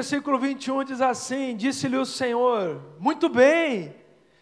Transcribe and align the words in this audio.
versículo 0.00 0.38
21 0.38 0.84
diz 0.84 1.00
assim: 1.02 1.54
Disse-lhe 1.54 1.98
o 1.98 2.06
Senhor: 2.06 2.80
Muito 2.98 3.28
bem, 3.28 3.94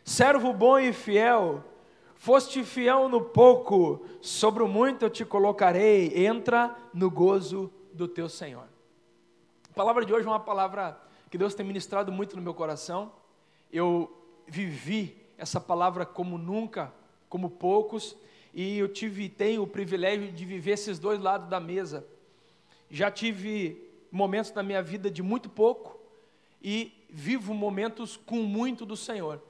servo 0.04 0.53
bom 0.53 0.79
e 0.79 0.92
fiel, 0.92 1.65
foste 2.15 2.62
fiel 2.62 3.08
no 3.08 3.21
pouco, 3.21 4.07
sobre 4.21 4.63
o 4.63 4.69
muito 4.69 5.05
eu 5.05 5.11
te 5.11 5.25
colocarei, 5.25 6.25
entra 6.25 6.77
no 6.95 7.11
gozo 7.11 7.73
do 7.93 8.07
teu 8.07 8.29
Senhor. 8.29 8.67
A 9.69 9.75
palavra 9.75 10.05
de 10.05 10.13
hoje 10.13 10.29
é 10.29 10.31
uma 10.31 10.39
palavra 10.39 10.97
que 11.29 11.37
Deus 11.37 11.56
tem 11.56 11.67
ministrado 11.67 12.13
muito 12.13 12.37
no 12.37 12.43
meu 12.43 12.54
coração. 12.54 13.11
Eu 13.72 14.17
vivi 14.47 15.21
essa 15.37 15.61
palavra 15.61 16.06
como 16.06 16.38
nunca, 16.38 16.93
como 17.29 17.51
poucos, 17.51 18.16
e 18.55 18.79
eu 18.79 18.87
tive 18.87 19.29
tenho 19.29 19.65
o 19.65 19.66
privilégio 19.66 20.30
de 20.30 20.45
viver 20.45 20.73
esses 20.73 21.01
dois 21.01 21.20
lados 21.20 21.48
da 21.48 21.59
mesa. 21.59 22.06
Já 22.88 23.11
tive 23.11 23.88
momentos 24.11 24.52
na 24.52 24.62
minha 24.62 24.83
vida 24.83 25.11
de 25.11 25.23
muito 25.23 25.48
pouco 25.48 25.98
e 26.62 27.06
vivo 27.09 27.55
momentos 27.55 28.16
com 28.16 28.37
muito 28.37 28.84
do 28.84 28.96
Senhor. 28.96 29.41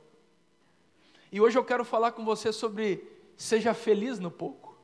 E 1.30 1.40
hoje 1.40 1.58
eu 1.58 1.64
quero 1.64 1.84
falar 1.84 2.12
com 2.12 2.24
você 2.24 2.52
sobre 2.52 3.06
seja 3.36 3.74
feliz 3.74 4.18
no 4.18 4.30
pouco. 4.30 4.76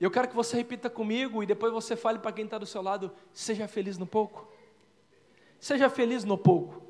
Eu 0.00 0.10
quero 0.10 0.28
que 0.28 0.34
você 0.34 0.56
repita 0.56 0.88
comigo 0.88 1.42
e 1.42 1.46
depois 1.46 1.72
você 1.72 1.94
fale 1.94 2.18
para 2.18 2.32
quem 2.32 2.46
está 2.46 2.56
do 2.56 2.66
seu 2.66 2.80
lado: 2.80 3.12
seja 3.32 3.68
feliz 3.68 3.98
no 3.98 4.06
pouco. 4.06 4.50
Seja 5.58 5.90
feliz 5.90 6.24
no 6.24 6.38
pouco. 6.38 6.82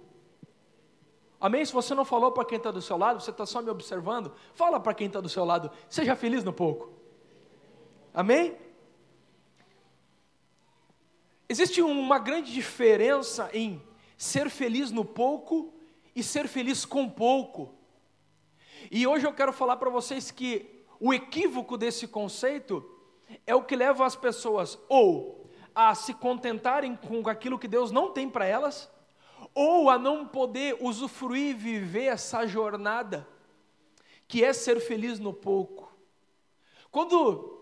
Amém? 1.41 1.65
Se 1.65 1.73
você 1.73 1.95
não 1.95 2.05
falou 2.05 2.31
para 2.31 2.45
quem 2.45 2.59
está 2.59 2.71
do 2.71 2.81
seu 2.81 2.97
lado, 2.97 3.21
você 3.21 3.31
está 3.31 3.45
só 3.45 3.61
me 3.61 3.71
observando, 3.71 4.33
fala 4.55 4.79
para 4.79 4.95
quem 4.95 5.09
está 5.09 5.21
do 5.21 5.29
seu 5.29 5.45
lado: 5.45 5.71
seja 5.89 6.15
feliz 6.15 6.45
no 6.45 6.53
pouco. 6.53 6.93
Amém? 8.15 8.57
Existe 11.51 11.83
uma 11.83 12.21
grande 12.21 12.53
diferença 12.53 13.51
em 13.53 13.83
ser 14.17 14.49
feliz 14.49 14.93
no 14.93 15.05
pouco 15.05 15.75
e 16.15 16.23
ser 16.23 16.47
feliz 16.47 16.85
com 16.85 17.11
pouco. 17.11 17.75
E 18.89 19.05
hoje 19.05 19.27
eu 19.27 19.33
quero 19.33 19.53
falar 19.53 19.77
para 19.77 19.91
vocês 19.91 20.31
que 20.31 20.85
o 21.01 21.13
equívoco 21.13 21.77
desse 21.77 22.07
conceito 22.07 22.89
é 23.45 23.53
o 23.53 23.65
que 23.65 23.75
leva 23.75 24.07
as 24.07 24.15
pessoas 24.15 24.79
ou 24.89 25.51
a 25.75 25.93
se 25.93 26.15
contentarem 26.15 26.95
com 26.95 27.29
aquilo 27.29 27.59
que 27.59 27.67
Deus 27.67 27.91
não 27.91 28.13
tem 28.13 28.31
para 28.31 28.47
elas, 28.47 28.89
ou 29.53 29.91
a 29.91 29.99
não 29.99 30.25
poder 30.25 30.79
usufruir 30.81 31.49
e 31.49 31.55
viver 31.55 32.05
essa 32.05 32.47
jornada, 32.47 33.27
que 34.29 34.45
é 34.45 34.53
ser 34.53 34.79
feliz 34.79 35.19
no 35.19 35.35
pouco. 35.35 35.93
Quando 36.93 37.61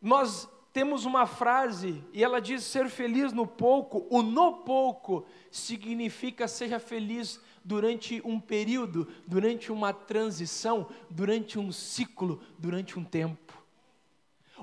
nós 0.00 0.48
temos 0.72 1.04
uma 1.04 1.26
frase 1.26 2.02
e 2.12 2.24
ela 2.24 2.40
diz 2.40 2.64
ser 2.64 2.88
feliz 2.88 3.32
no 3.32 3.46
pouco. 3.46 4.06
O 4.08 4.22
no 4.22 4.54
pouco 4.58 5.26
significa 5.50 6.48
seja 6.48 6.78
feliz 6.78 7.38
durante 7.64 8.22
um 8.24 8.40
período, 8.40 9.06
durante 9.26 9.70
uma 9.70 9.92
transição, 9.92 10.88
durante 11.10 11.58
um 11.58 11.70
ciclo, 11.70 12.40
durante 12.58 12.98
um 12.98 13.04
tempo. 13.04 13.62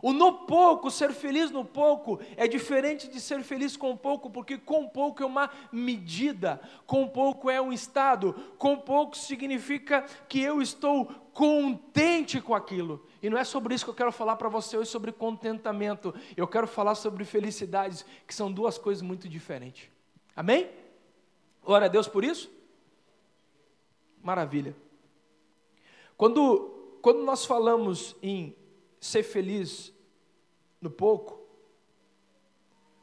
O 0.01 0.13
no 0.13 0.31
pouco, 0.31 0.89
ser 0.89 1.11
feliz 1.11 1.51
no 1.51 1.65
pouco, 1.65 2.19
é 2.37 2.47
diferente 2.47 3.07
de 3.09 3.19
ser 3.19 3.43
feliz 3.43 3.75
com 3.75 3.97
pouco, 3.97 4.29
porque 4.29 4.57
com 4.57 4.87
pouco 4.87 5.21
é 5.21 5.25
uma 5.25 5.49
medida, 5.71 6.61
com 6.85 7.07
pouco 7.07 7.49
é 7.49 7.61
um 7.61 7.73
estado, 7.73 8.33
com 8.57 8.77
pouco 8.77 9.17
significa 9.17 10.05
que 10.29 10.39
eu 10.39 10.61
estou 10.61 11.05
contente 11.33 12.39
com 12.39 12.55
aquilo. 12.55 13.05
E 13.21 13.29
não 13.29 13.37
é 13.37 13.43
sobre 13.43 13.75
isso 13.75 13.83
que 13.83 13.91
eu 13.91 13.95
quero 13.95 14.11
falar 14.11 14.35
para 14.37 14.47
você 14.47 14.77
hoje, 14.77 14.89
sobre 14.89 15.11
contentamento. 15.11 16.13
Eu 16.37 16.47
quero 16.47 16.67
falar 16.67 16.95
sobre 16.95 17.25
felicidades, 17.25 18.05
que 18.25 18.33
são 18.33 18.51
duas 18.51 18.77
coisas 18.77 19.01
muito 19.01 19.27
diferentes. 19.27 19.89
Amém? 20.35 20.69
Glória 21.63 21.85
a 21.85 21.89
Deus 21.89 22.07
por 22.07 22.23
isso? 22.23 22.49
Maravilha. 24.23 24.75
Quando, 26.15 26.97
quando 27.01 27.23
nós 27.23 27.45
falamos 27.45 28.15
em 28.21 28.55
ser 28.99 29.23
feliz 29.23 29.93
no 30.81 30.89
pouco, 30.89 31.39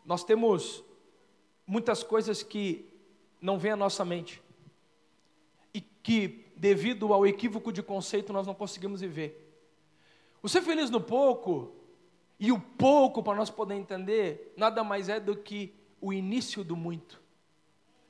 nós 0.05 0.25
temos 0.25 0.82
muitas 1.66 2.03
coisas 2.03 2.43
que 2.43 2.88
não 3.41 3.59
vêm 3.59 3.72
à 3.72 3.76
nossa 3.76 4.05
mente 4.05 4.43
e 5.75 5.81
que, 5.81 6.47
devido 6.56 7.12
ao 7.12 7.26
equívoco 7.26 7.72
de 7.72 7.82
conceito, 7.82 8.32
nós 8.32 8.47
não 8.47 8.55
conseguimos 8.55 9.00
viver. 9.00 9.45
O 10.46 10.48
ser 10.48 10.62
feliz 10.62 10.90
no 10.90 11.00
pouco 11.00 11.72
e 12.38 12.52
o 12.52 12.60
pouco, 12.60 13.20
para 13.20 13.34
nós 13.34 13.50
poder 13.50 13.74
entender, 13.74 14.54
nada 14.56 14.84
mais 14.84 15.08
é 15.08 15.18
do 15.18 15.34
que 15.34 15.74
o 16.00 16.12
início 16.12 16.62
do 16.62 16.76
muito. 16.76 17.20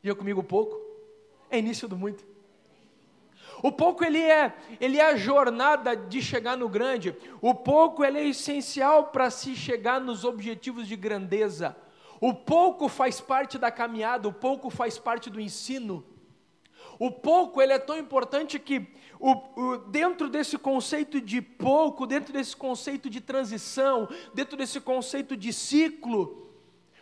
Diga 0.03 0.15
comigo, 0.15 0.43
pouco 0.43 0.79
é 1.51 1.59
início 1.59 1.89
do 1.89 1.97
muito. 1.97 2.27
O 3.63 3.73
pouco 3.73 4.05
ele 4.05 4.21
é, 4.21 4.55
ele 4.79 4.99
é 4.99 5.07
a 5.07 5.17
jornada 5.17 5.97
de 5.97 6.21
chegar 6.21 6.59
no 6.59 6.69
grande. 6.69 7.17
O 7.41 7.55
pouco 7.55 8.05
ele 8.05 8.19
é 8.19 8.29
essencial 8.29 9.05
para 9.05 9.31
se 9.31 9.57
chegar 9.57 9.99
nos 9.99 10.23
objetivos 10.23 10.87
de 10.87 10.95
grandeza. 10.95 11.75
O 12.21 12.35
pouco 12.35 12.87
faz 12.87 13.19
parte 13.19 13.57
da 13.57 13.71
caminhada, 13.71 14.29
o 14.29 14.33
pouco 14.35 14.69
faz 14.69 14.99
parte 14.99 15.31
do 15.31 15.41
ensino. 15.41 16.05
O 16.99 17.11
pouco 17.11 17.63
ele 17.63 17.73
é 17.73 17.79
tão 17.79 17.97
importante 17.97 18.59
que 18.59 18.87
o, 19.19 19.33
o, 19.61 19.79
dentro 19.79 20.29
desse 20.29 20.59
conceito 20.59 21.21
de 21.21 21.41
pouco, 21.41 22.07
dentro 22.07 22.33
desse 22.33 22.57
conceito 22.57 23.09
de 23.09 23.21
transição, 23.21 24.09
dentro 24.35 24.57
desse 24.57 24.81
conceito 24.81 25.37
de 25.37 25.53
ciclo, 25.53 26.51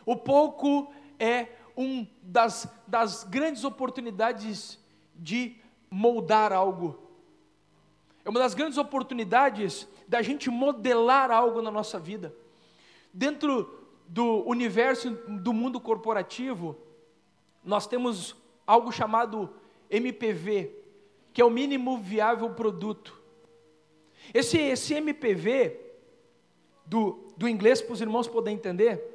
o 0.07 0.17
pouco 0.17 0.93
é 1.19 1.49
um 1.77 2.07
das, 2.23 2.69
das 2.87 3.25
grandes 3.25 3.65
oportunidades 3.65 4.79
de 5.17 5.57
moldar 5.91 6.53
algo. 6.53 6.99
É 8.25 8.31
uma 8.31 8.41
das 8.41 8.55
grandes 8.55 8.79
oportunidades 8.79 9.89
da 10.07 10.23
gente 10.23 10.51
modelar 10.51 11.31
algo 11.31 11.61
na 11.61 11.71
nossa 11.71 11.99
vida. 11.99 12.35
Dentro 13.13 13.87
do 14.09 14.47
universo 14.49 15.11
do 15.11 15.53
mundo 15.53 15.81
corporativo, 15.81 16.77
nós 17.65 17.87
temos 17.87 18.37
algo 18.67 18.93
chamado 18.93 19.51
MPV, 19.91 20.84
que 21.35 21.43
é 21.43 21.45
o 21.45 21.51
mínimo 21.51 21.99
viável 21.99 22.49
produto. 22.51 23.21
Esse, 24.33 24.57
esse 24.57 24.95
MPV, 24.95 25.81
do, 26.87 27.29
do 27.37 27.49
inglês 27.49 27.83
para 27.83 27.93
os 27.93 28.01
irmãos 28.01 28.29
poderem 28.29 28.57
entender, 28.57 29.14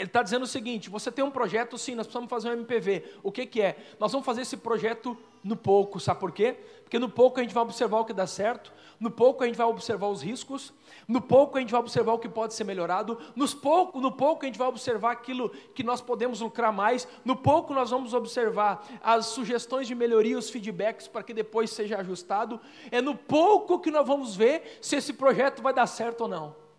ele 0.00 0.08
está 0.08 0.22
dizendo 0.22 0.44
o 0.44 0.46
seguinte: 0.46 0.88
você 0.88 1.12
tem 1.12 1.22
um 1.22 1.30
projeto, 1.30 1.76
sim, 1.76 1.94
nós 1.94 2.06
precisamos 2.06 2.30
fazer 2.30 2.48
um 2.48 2.52
MPV. 2.52 3.04
O 3.22 3.30
que, 3.30 3.44
que 3.44 3.60
é? 3.60 3.76
Nós 3.98 4.10
vamos 4.10 4.24
fazer 4.24 4.40
esse 4.40 4.56
projeto 4.56 5.16
no 5.44 5.54
pouco, 5.54 6.00
sabe 6.00 6.18
por 6.18 6.32
quê? 6.32 6.56
Porque 6.82 6.98
no 6.98 7.08
pouco 7.08 7.38
a 7.38 7.42
gente 7.42 7.52
vai 7.52 7.62
observar 7.62 8.00
o 8.00 8.04
que 8.06 8.12
dá 8.14 8.26
certo, 8.26 8.72
no 8.98 9.10
pouco 9.10 9.44
a 9.44 9.46
gente 9.46 9.56
vai 9.56 9.66
observar 9.66 10.08
os 10.08 10.22
riscos, 10.22 10.72
no 11.06 11.20
pouco 11.20 11.58
a 11.58 11.60
gente 11.60 11.70
vai 11.70 11.80
observar 11.80 12.14
o 12.14 12.18
que 12.18 12.30
pode 12.30 12.54
ser 12.54 12.64
melhorado, 12.64 13.18
nos 13.36 13.52
pouco, 13.52 14.00
no 14.00 14.10
pouco 14.10 14.44
a 14.44 14.46
gente 14.46 14.58
vai 14.58 14.68
observar 14.68 15.12
aquilo 15.12 15.50
que 15.74 15.82
nós 15.82 16.00
podemos 16.00 16.40
lucrar 16.40 16.72
mais, 16.72 17.06
no 17.22 17.36
pouco 17.36 17.74
nós 17.74 17.90
vamos 17.90 18.14
observar 18.14 18.86
as 19.02 19.26
sugestões 19.26 19.86
de 19.86 19.94
melhoria, 19.94 20.38
os 20.38 20.48
feedbacks 20.48 21.06
para 21.08 21.22
que 21.22 21.34
depois 21.34 21.70
seja 21.70 21.98
ajustado. 21.98 22.58
É 22.90 23.02
no 23.02 23.14
pouco 23.14 23.78
que 23.78 23.90
nós 23.90 24.06
vamos 24.06 24.34
ver 24.34 24.78
se 24.80 24.96
esse 24.96 25.12
projeto 25.12 25.62
vai 25.62 25.74
dar 25.74 25.86
certo 25.86 26.22
ou 26.22 26.28
não. 26.28 26.69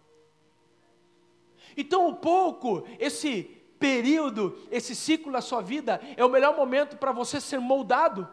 Então, 1.75 2.07
o 2.07 2.15
pouco, 2.15 2.85
esse 2.99 3.43
período, 3.79 4.57
esse 4.69 4.95
ciclo 4.95 5.31
da 5.31 5.41
sua 5.41 5.61
vida, 5.61 5.99
é 6.15 6.23
o 6.23 6.29
melhor 6.29 6.55
momento 6.55 6.97
para 6.97 7.11
você 7.11 7.41
ser 7.41 7.59
moldado. 7.59 8.27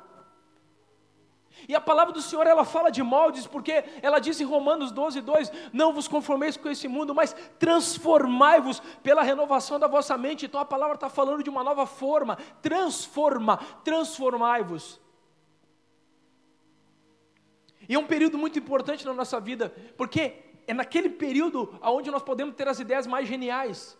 E 1.67 1.75
a 1.75 1.81
palavra 1.81 2.13
do 2.13 2.21
Senhor, 2.21 2.47
ela 2.47 2.65
fala 2.65 2.91
de 2.91 3.03
moldes, 3.03 3.47
porque 3.47 3.83
ela 4.03 4.19
diz 4.19 4.41
em 4.41 4.45
Romanos 4.45 4.93
12, 4.93 5.21
2: 5.23 5.51
Não 5.73 5.93
vos 5.93 6.07
conformeis 6.07 6.57
com 6.57 6.69
esse 6.69 6.87
mundo, 6.87 7.15
mas 7.15 7.35
transformai-vos 7.59 8.81
pela 9.03 9.23
renovação 9.23 9.79
da 9.79 9.89
vossa 9.89 10.17
mente. 10.17 10.47
Então 10.47 10.61
a 10.61 10.65
palavra 10.65 10.95
está 10.95 11.09
falando 11.09 11.43
de 11.43 11.51
uma 11.51 11.65
nova 11.65 11.87
forma, 11.87 12.37
transforma, 12.63 13.57
transformai-vos. 13.83 15.01
E 17.89 17.95
é 17.95 17.99
um 17.99 18.07
período 18.07 18.37
muito 18.37 18.59
importante 18.59 19.05
na 19.07 19.15
nossa 19.15 19.41
vida, 19.41 19.75
porque 19.97 20.48
é 20.69 20.75
naquele 20.75 21.09
período 21.09 21.75
onde 21.83 22.11
nós 22.11 22.23
podemos 22.23 22.55
ter 22.55 22.69
as 22.69 22.79
ideias 22.79 23.07
mais 23.07 23.27
geniais. 23.27 23.97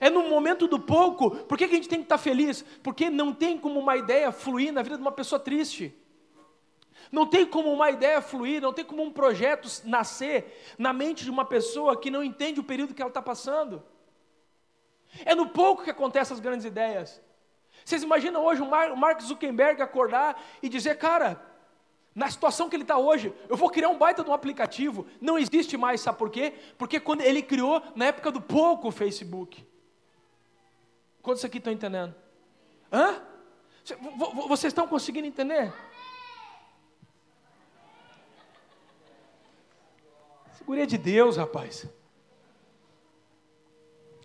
É 0.00 0.08
no 0.08 0.28
momento 0.28 0.68
do 0.68 0.78
pouco. 0.78 1.32
Por 1.32 1.58
que, 1.58 1.64
a 1.64 1.68
gente 1.68 1.88
tem 1.88 1.98
que 1.98 2.04
estar 2.04 2.16
feliz? 2.16 2.62
Porque 2.82 3.10
não 3.10 3.34
tem 3.34 3.58
como 3.58 3.80
uma 3.80 3.96
ideia 3.96 4.30
fluir 4.30 4.72
na 4.72 4.82
vida 4.82 4.96
de 4.96 5.02
uma 5.02 5.10
pessoa 5.10 5.40
triste. 5.40 5.92
Não 7.10 7.26
tem 7.26 7.44
como 7.44 7.72
uma 7.72 7.90
ideia 7.90 8.22
fluir, 8.22 8.62
não 8.62 8.72
tem 8.72 8.84
como 8.84 9.02
um 9.02 9.10
projeto 9.10 9.68
nascer 9.84 10.62
na 10.78 10.92
mente 10.92 11.24
de 11.24 11.30
uma 11.30 11.44
pessoa 11.44 11.98
que 11.98 12.10
não 12.10 12.22
entende 12.22 12.60
o 12.60 12.64
período 12.64 12.94
que 12.94 13.02
ela 13.02 13.10
está 13.10 13.22
passando. 13.22 13.82
É 15.24 15.34
no 15.34 15.48
pouco 15.48 15.82
que 15.82 15.90
acontecem 15.90 16.34
as 16.34 16.40
grandes 16.40 16.66
ideias. 16.66 17.20
Vocês 17.84 18.02
imaginam 18.04 18.44
hoje 18.44 18.62
o 18.62 18.96
Mark 18.96 19.20
Zuckerberg 19.22 19.82
acordar 19.82 20.40
e 20.62 20.68
dizer, 20.68 20.98
cara, 20.98 21.40
na 22.18 22.28
situação 22.28 22.68
que 22.68 22.74
ele 22.74 22.82
está 22.82 22.98
hoje, 22.98 23.32
eu 23.48 23.56
vou 23.56 23.70
criar 23.70 23.88
um 23.90 23.96
baita 23.96 24.24
de 24.24 24.28
um 24.28 24.32
aplicativo, 24.32 25.06
não 25.20 25.38
existe 25.38 25.76
mais, 25.76 26.00
sabe 26.00 26.18
por 26.18 26.28
quê? 26.28 26.52
Porque 26.76 26.98
quando 26.98 27.20
ele 27.20 27.40
criou, 27.40 27.80
na 27.94 28.06
época 28.06 28.32
do 28.32 28.40
pouco, 28.40 28.88
o 28.88 28.90
Facebook. 28.90 29.64
Quantos 31.22 31.44
aqui 31.44 31.58
estão 31.58 31.72
entendendo? 31.72 32.12
Hã? 32.92 33.22
Vocês 34.48 34.72
estão 34.72 34.88
conseguindo 34.88 35.28
entender? 35.28 35.72
Segurança 40.54 40.88
de 40.88 40.98
Deus, 40.98 41.36
rapaz. 41.36 41.86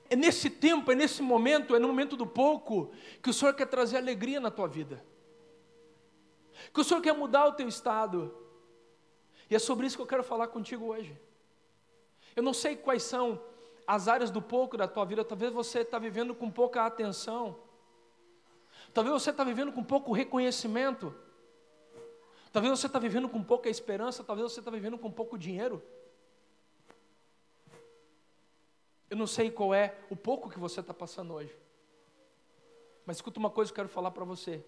É 0.09 0.15
nesse 0.15 0.49
tempo, 0.49 0.91
é 0.91 0.95
nesse 0.95 1.21
momento, 1.21 1.75
é 1.75 1.79
no 1.79 1.87
momento 1.87 2.17
do 2.17 2.25
pouco, 2.25 2.91
que 3.21 3.29
o 3.29 3.33
Senhor 3.33 3.53
quer 3.53 3.67
trazer 3.67 3.97
alegria 3.97 4.39
na 4.39 4.49
tua 4.49 4.67
vida. 4.67 5.12
Que 6.71 6.81
o 6.81 6.83
Senhor 6.83 7.01
quer 7.01 7.13
mudar 7.13 7.47
o 7.47 7.53
teu 7.53 7.67
estado. 7.67 8.35
E 9.49 9.55
é 9.55 9.59
sobre 9.59 9.87
isso 9.87 9.95
que 9.95 10.01
eu 10.01 10.07
quero 10.07 10.23
falar 10.23 10.47
contigo 10.47 10.85
hoje. 10.85 11.19
Eu 12.35 12.43
não 12.43 12.53
sei 12.53 12.75
quais 12.75 13.03
são 13.03 13.41
as 13.85 14.07
áreas 14.07 14.31
do 14.31 14.41
pouco 14.41 14.77
da 14.77 14.87
tua 14.87 15.05
vida, 15.05 15.23
talvez 15.23 15.51
você 15.51 15.79
está 15.79 15.99
vivendo 15.99 16.33
com 16.33 16.49
pouca 16.49 16.85
atenção, 16.85 17.59
talvez 18.93 19.13
você 19.21 19.29
está 19.29 19.43
vivendo 19.43 19.71
com 19.71 19.83
pouco 19.83 20.13
reconhecimento, 20.13 21.13
talvez 22.51 22.79
você 22.79 22.87
está 22.87 22.97
vivendo 22.97 23.27
com 23.27 23.43
pouca 23.43 23.69
esperança, 23.69 24.23
talvez 24.23 24.51
você 24.51 24.59
está 24.59 24.71
vivendo 24.71 24.97
com 24.97 25.11
pouco 25.11 25.37
dinheiro. 25.37 25.83
Eu 29.09 29.17
não 29.17 29.27
sei 29.27 29.51
qual 29.51 29.73
é 29.73 29.95
o 30.09 30.15
pouco 30.15 30.49
que 30.49 30.57
você 30.57 30.79
está 30.79 30.93
passando 30.93 31.33
hoje, 31.33 31.55
mas 33.05 33.17
escuta 33.17 33.37
uma 33.37 33.49
coisa 33.49 33.71
que 33.71 33.79
eu 33.79 33.83
quero 33.83 33.93
falar 33.93 34.11
para 34.11 34.23
você. 34.23 34.65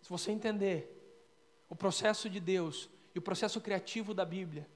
Se 0.00 0.08
você 0.08 0.30
entender 0.30 0.95
o 1.68 1.74
processo 1.74 2.28
de 2.28 2.40
Deus 2.40 2.88
e 3.14 3.18
o 3.18 3.22
processo 3.22 3.60
criativo 3.60 4.12
da 4.12 4.24
Bíblia, 4.24 4.68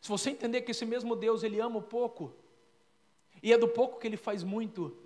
se 0.00 0.08
você 0.08 0.30
entender 0.30 0.62
que 0.62 0.70
esse 0.70 0.84
mesmo 0.84 1.16
Deus, 1.16 1.42
Ele 1.42 1.60
ama 1.60 1.78
o 1.78 1.82
pouco, 1.82 2.32
e 3.42 3.52
é 3.52 3.58
do 3.58 3.68
pouco 3.68 3.98
que 3.98 4.06
Ele 4.06 4.16
faz 4.16 4.42
muito, 4.42 4.96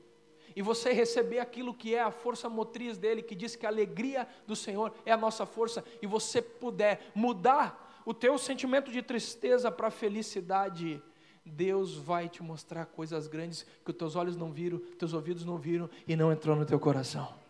e 0.54 0.60
você 0.60 0.92
receber 0.92 1.38
aquilo 1.38 1.72
que 1.72 1.94
é 1.94 2.00
a 2.00 2.10
força 2.10 2.48
motriz 2.48 2.98
dele, 2.98 3.22
que 3.22 3.34
diz 3.34 3.56
que 3.56 3.64
a 3.64 3.70
alegria 3.70 4.28
do 4.46 4.54
Senhor 4.54 4.92
é 5.06 5.12
a 5.12 5.16
nossa 5.16 5.46
força, 5.46 5.84
e 6.02 6.06
você 6.06 6.42
puder 6.42 7.10
mudar 7.14 8.02
o 8.04 8.12
teu 8.12 8.36
sentimento 8.36 8.90
de 8.90 9.00
tristeza 9.00 9.70
para 9.70 9.90
felicidade, 9.90 11.02
Deus 11.44 11.96
vai 11.96 12.28
te 12.28 12.42
mostrar 12.42 12.86
coisas 12.86 13.26
grandes 13.26 13.66
que 13.84 13.90
os 13.90 13.96
teus 13.96 14.14
olhos 14.14 14.36
não 14.36 14.52
viram, 14.52 14.78
teus 14.78 15.12
ouvidos 15.12 15.44
não 15.44 15.56
viram 15.56 15.88
e 16.06 16.14
não 16.14 16.30
entrou 16.30 16.54
no 16.54 16.66
teu 16.66 16.78
coração. 16.78 17.41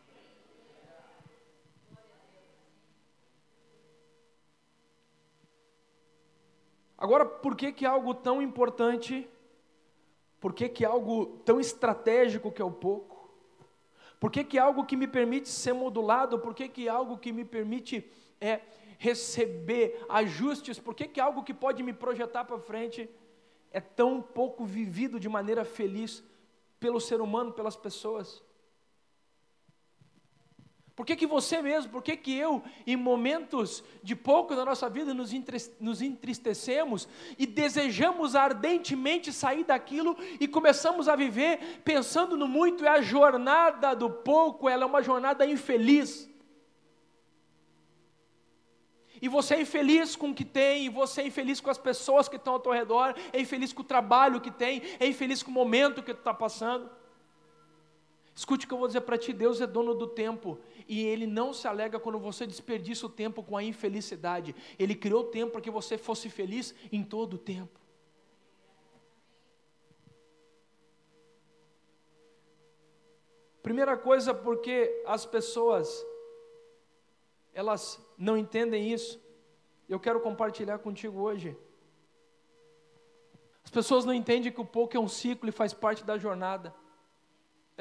Agora, 7.03 7.27
por 7.27 7.57
que 7.57 7.73
que 7.73 7.85
algo 7.85 8.15
tão 8.15 8.41
importante, 8.41 9.29
por 10.39 10.53
que 10.53 10.69
que 10.69 10.85
algo 10.85 11.39
tão 11.45 11.59
estratégico 11.59 12.53
que 12.53 12.63
é 12.63 12.65
o 12.65 12.71
pouco? 12.71 13.29
Por 14.21 14.31
que 14.31 14.45
que 14.45 14.57
algo 14.57 14.87
que 14.87 14.97
me 14.97 15.09
permite 15.09 15.49
ser 15.49 15.73
modulado, 15.73 16.39
por 16.39 16.55
que 16.55 16.69
que 16.69 16.89
algo 16.89 17.19
que 17.19 17.33
me 17.33 17.45
permite 17.45 18.09
é, 18.41 18.61
receber 19.01 20.07
ajustes, 20.09 20.79
por 20.79 20.95
que 20.95 21.09
que 21.09 21.19
algo 21.21 21.43
que 21.43 21.53
pode 21.53 21.83
me 21.83 21.93
projetar 21.93 22.45
para 22.45 22.57
frente 22.61 23.11
é 23.73 23.81
tão 23.81 24.23
pouco 24.23 24.65
vivido 24.65 25.19
de 25.19 25.29
maneira 25.29 25.65
feliz 25.65 26.23
pelo 26.79 27.01
ser 27.01 27.21
humano, 27.21 27.53
pelas 27.53 27.75
pessoas? 27.75 28.45
Por 30.95 31.07
que, 31.07 31.17
que 31.17 31.27
você 31.27 31.63
mesmo, 31.63 31.91
por 31.91 32.03
que, 32.03 32.17
que 32.17 32.37
eu, 32.37 32.63
em 32.87 32.97
momentos 32.97 33.83
de 34.03 34.15
pouco 34.15 34.55
da 34.55 34.65
nossa 34.65 34.91
vida, 34.91 35.15
nos, 35.15 35.33
entristecemos 36.03 37.09
e 37.39 37.47
desejamos 37.47 38.37
ardentemente 38.37 39.33
sair 39.33 39.65
daquilo 39.65 40.17
e 40.39 40.47
começamos 40.47 41.09
a 41.09 41.17
viver 41.17 41.81
pensando 41.83 42.37
no 42.37 42.47
muito? 42.47 42.85
É 42.85 42.89
a 42.89 43.01
jornada 43.01 43.95
do 43.95 44.11
pouco, 44.11 44.69
ela 44.69 44.83
é 44.83 44.87
uma 44.87 45.03
jornada 45.03 45.47
infeliz. 45.47 46.31
E 49.21 49.29
você 49.29 49.55
é 49.55 49.61
infeliz 49.63 50.15
com 50.15 50.31
o 50.31 50.35
que 50.35 50.45
tem, 50.45 50.87
e 50.87 50.89
você 50.91 51.23
é 51.23 51.27
infeliz 51.27 51.59
com 51.61 51.71
as 51.71 51.79
pessoas 51.79 52.29
que 52.29 52.37
estão 52.37 52.55
ao 52.55 52.61
teu 52.61 52.73
redor, 52.73 53.15
é 53.33 53.41
infeliz 53.41 53.73
com 53.73 53.81
o 53.81 53.85
trabalho 53.85 54.41
que 54.41 54.51
tem, 54.51 54.83
é 55.01 55.07
infeliz 55.07 55.43
com 55.43 55.51
o 55.51 55.55
momento 55.55 56.03
que 56.03 56.13
tu 56.13 56.19
está 56.19 56.35
passando. 56.35 56.91
Escute 58.35 58.65
o 58.65 58.69
que 58.69 58.75
eu 58.75 58.79
vou 58.79 58.87
dizer 58.87 59.03
para 59.03 59.19
ti: 59.19 59.33
Deus 59.33 59.61
é 59.61 59.67
dono 59.67 59.95
do 59.95 60.07
tempo 60.07 60.59
e 60.89 61.05
Ele 61.05 61.27
não 61.27 61.53
se 61.53 61.69
alega 61.69 62.01
quando 62.01 62.19
você 62.19 62.47
desperdiça 62.47 63.07
o 63.07 63.11
tempo 63.11 63.43
com 63.43 63.57
a 63.57 63.63
infelicidade. 63.63 64.55
Ele 64.79 64.95
criou 64.95 65.23
o 65.23 65.29
tempo 65.29 65.53
para 65.53 65.61
que 65.61 65.71
você 65.71 65.99
fosse 65.99 66.31
feliz 66.31 66.75
em 66.91 67.03
todo 67.05 67.35
o 67.35 67.39
tempo. 67.39 67.81
Primeira 73.63 73.97
coisa, 73.97 74.35
porque 74.35 75.03
as 75.07 75.25
pessoas 75.25 76.05
elas 77.55 78.01
não 78.17 78.37
entendem 78.37 78.93
isso. 78.93 79.21
Eu 79.89 80.01
quero 80.01 80.21
compartilhar 80.21 80.79
contigo 80.79 81.21
hoje. 81.21 81.57
As 83.63 83.71
pessoas 83.71 84.05
não 84.05 84.15
entendem 84.15 84.51
que 84.51 84.61
o 84.61 84.65
pouco 84.65 84.97
é 84.97 85.01
um 85.01 85.09
ciclo 85.09 85.49
e 85.49 85.53
faz 85.53 85.73
parte 85.73 86.03
da 86.03 86.19
jornada. 86.19 86.75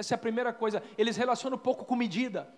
Essa 0.01 0.15
é 0.15 0.17
a 0.17 0.17
primeira 0.17 0.51
coisa. 0.51 0.81
Eles 0.97 1.15
relacionam 1.15 1.59
pouco 1.59 1.85
com 1.85 1.95
medida. 1.95 2.51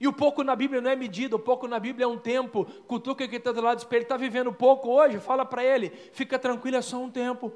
E 0.00 0.08
o 0.08 0.12
pouco 0.12 0.42
na 0.42 0.56
Bíblia 0.56 0.80
não 0.80 0.90
é 0.90 0.96
medida, 0.96 1.36
o 1.36 1.38
pouco 1.38 1.68
na 1.68 1.78
Bíblia 1.78 2.04
é 2.04 2.08
um 2.08 2.18
tempo. 2.18 2.64
Cutuca 2.86 3.28
que 3.28 3.36
está 3.36 3.52
do 3.52 3.60
lado, 3.60 3.86
ele 3.92 4.02
está 4.02 4.16
vivendo 4.16 4.52
pouco 4.52 4.90
hoje, 4.90 5.20
fala 5.20 5.44
para 5.44 5.62
ele, 5.64 5.90
fica 6.12 6.36
tranquilo, 6.36 6.76
é 6.76 6.82
só 6.82 7.00
um 7.00 7.10
tempo. 7.10 7.52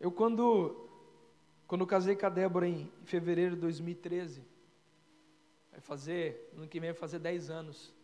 Eu 0.00 0.12
quando, 0.12 0.88
quando 1.66 1.84
casei 1.84 2.14
com 2.14 2.26
a 2.26 2.28
Débora 2.28 2.68
em 2.68 2.88
fevereiro 3.04 3.56
de 3.56 3.62
2013, 3.62 4.44
vai 5.72 5.80
fazer, 5.80 6.50
no 6.52 6.62
ano 6.62 6.68
que 6.68 6.78
vem 6.78 6.92
vai 6.92 6.98
fazer 6.98 7.18
10 7.18 7.50
anos. 7.50 7.95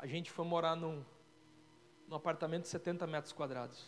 A 0.00 0.06
gente 0.06 0.30
foi 0.30 0.46
morar 0.46 0.74
num, 0.74 1.04
num 2.08 2.16
apartamento 2.16 2.62
de 2.62 2.68
70 2.68 3.06
metros 3.06 3.34
quadrados. 3.34 3.82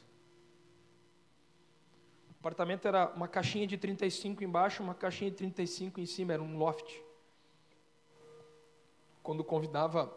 O 2.29 2.35
apartamento 2.39 2.87
era 2.87 3.09
uma 3.17 3.27
caixinha 3.27 3.67
de 3.67 3.79
35 3.79 4.45
embaixo, 4.45 4.83
uma 4.83 4.95
caixinha 4.95 5.31
de 5.31 5.39
35 5.39 6.01
em 6.01 6.05
cima, 6.05 6.35
era 6.35 6.43
um 6.43 6.59
loft. 6.59 7.03
Quando 9.23 9.43
convidava 9.43 10.15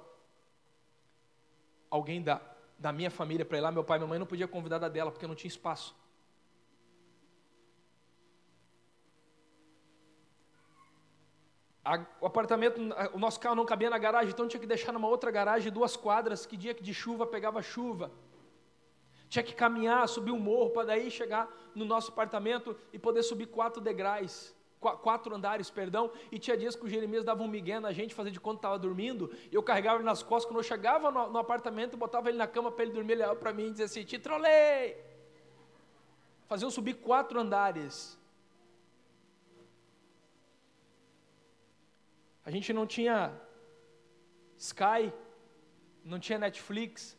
alguém 1.89 2.21
da, 2.21 2.41
da 2.77 2.91
minha 2.91 3.09
família 3.09 3.45
para 3.45 3.57
ir 3.57 3.61
lá, 3.61 3.71
meu 3.71 3.85
pai 3.85 3.97
e 3.97 3.99
minha 3.99 4.09
mãe 4.09 4.19
não 4.19 4.25
podia 4.25 4.49
convidar 4.49 4.79
da 4.79 4.89
dela, 4.89 5.11
porque 5.11 5.25
não 5.25 5.33
tinha 5.35 5.47
espaço. 5.47 5.95
A, 11.85 12.03
o 12.19 12.25
apartamento, 12.25 12.81
o 13.13 13.19
nosso 13.19 13.39
carro 13.39 13.55
não 13.55 13.63
cabia 13.63 13.91
na 13.91 13.97
garagem, 13.99 14.31
então 14.31 14.47
tinha 14.47 14.59
que 14.59 14.65
deixar 14.65 14.91
numa 14.91 15.07
outra 15.07 15.29
garagem, 15.29 15.71
duas 15.71 15.95
quadras, 15.95 16.43
que 16.43 16.57
dia 16.57 16.73
que 16.73 16.81
de 16.81 16.95
chuva 16.95 17.27
pegava 17.27 17.61
chuva. 17.61 18.11
Tinha 19.29 19.43
que 19.43 19.53
caminhar, 19.53 20.07
subir 20.09 20.31
um 20.31 20.39
morro 20.39 20.71
para 20.71 20.87
daí 20.87 21.11
chegar 21.11 21.47
no 21.75 21.85
nosso 21.85 22.11
apartamento 22.11 22.75
e 22.91 22.97
poder 22.97 23.21
subir 23.21 23.45
quatro 23.45 23.79
degraus, 23.79 24.55
quatro 24.79 25.35
andares, 25.35 25.69
perdão. 25.69 26.11
E 26.31 26.39
tinha 26.39 26.57
dias 26.57 26.75
que 26.75 26.85
o 26.85 26.89
Jeremias 26.89 27.23
dava 27.23 27.43
um 27.43 27.47
migué 27.47 27.79
na 27.79 27.91
gente, 27.91 28.15
fazia 28.15 28.31
de 28.31 28.39
conta 28.39 28.59
estava 28.59 28.79
dormindo, 28.79 29.31
eu 29.51 29.61
carregava 29.61 29.97
ele 29.97 30.05
nas 30.05 30.23
costas. 30.23 30.45
Quando 30.49 30.59
eu 30.59 30.63
chegava 30.63 31.11
no, 31.11 31.29
no 31.29 31.37
apartamento, 31.37 31.95
botava 31.95 32.29
ele 32.29 32.37
na 32.37 32.47
cama 32.47 32.71
para 32.71 32.83
ele 32.83 32.93
dormir, 32.93 33.13
ele 33.13 33.23
olhava 33.23 33.39
para 33.39 33.53
mim 33.53 33.67
e 33.67 33.71
dizia 33.71 33.85
assim: 33.85 34.03
Te 34.03 34.17
trolei! 34.17 34.97
Fazia 36.47 36.65
eu 36.65 36.71
subir 36.71 36.95
quatro 36.95 37.39
andares. 37.39 38.17
A 42.45 42.51
gente 42.51 42.71
não 42.71 42.85
tinha 42.85 43.33
Sky, 44.55 45.11
não 46.03 46.19
tinha 46.19 46.37
Netflix. 46.37 47.17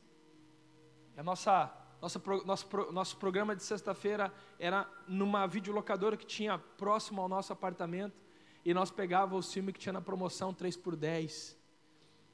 A 1.16 1.22
nossa, 1.22 1.72
nossa 2.00 2.22
nosso, 2.44 2.68
nosso 2.92 3.16
programa 3.16 3.56
de 3.56 3.64
sexta-feira 3.64 4.32
era 4.58 4.88
numa 5.08 5.46
videolocadora 5.48 6.16
que 6.16 6.24
tinha 6.24 6.56
próximo 6.58 7.20
ao 7.20 7.28
nosso 7.28 7.52
apartamento. 7.52 8.24
E 8.64 8.72
nós 8.72 8.90
pegávamos 8.90 9.48
o 9.48 9.52
filme 9.52 9.72
que 9.72 9.80
tinha 9.80 9.92
na 9.92 10.00
promoção 10.00 10.52
3 10.54 10.76
por 10.76 10.96
10 10.96 11.56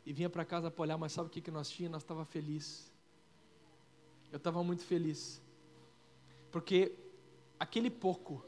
E 0.05 0.13
vinha 0.13 0.29
para 0.29 0.45
casa 0.45 0.71
para 0.71 0.83
olhar, 0.83 0.99
mas 0.99 1.13
sabe 1.13 1.29
o 1.29 1.31
que, 1.31 1.41
que 1.41 1.51
nós 1.51 1.71
tínhamos? 1.71 1.93
Nós 1.93 2.03
estava 2.03 2.25
feliz. 2.27 2.93
Eu 4.31 4.37
estava 4.37 4.63
muito 4.63 4.85
feliz. 4.85 5.43
Porque 6.51 6.95
aquele 7.59 7.91
pouco, 7.91 8.45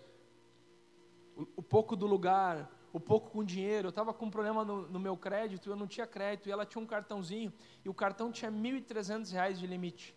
o, 1.37 1.47
o 1.57 1.63
pouco 1.63 1.97
do 1.97 2.07
lugar, 2.07 2.71
o 2.95 3.01
pouco 3.01 3.29
com 3.29 3.43
dinheiro. 3.43 3.89
Eu 3.89 3.91
estava 3.91 4.15
com 4.15 4.27
um 4.27 4.31
problema 4.31 4.65
no, 4.65 4.89
no, 4.89 5.01
meu 5.01 5.17
crédito, 5.17 5.69
eu 5.69 5.75
não 5.75 5.87
tinha 5.87 6.07
crédito, 6.07 6.49
e 6.49 6.53
ela 6.53 6.65
tinha 6.65 6.81
um 6.81 6.87
cartãozinho, 6.87 7.53
e 7.85 7.89
o 7.89 7.93
cartão 7.93 8.31
tinha 8.31 8.51
R$ 8.51 8.57
1.300 8.57 9.55
de 9.55 9.67
limite. 9.67 10.17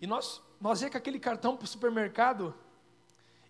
E 0.00 0.08
nós, 0.08 0.42
nós 0.60 0.82
ia 0.82 0.90
com 0.90 0.98
aquele 0.98 1.20
cartão 1.20 1.56
para 1.56 1.64
o 1.64 1.68
supermercado 1.68 2.52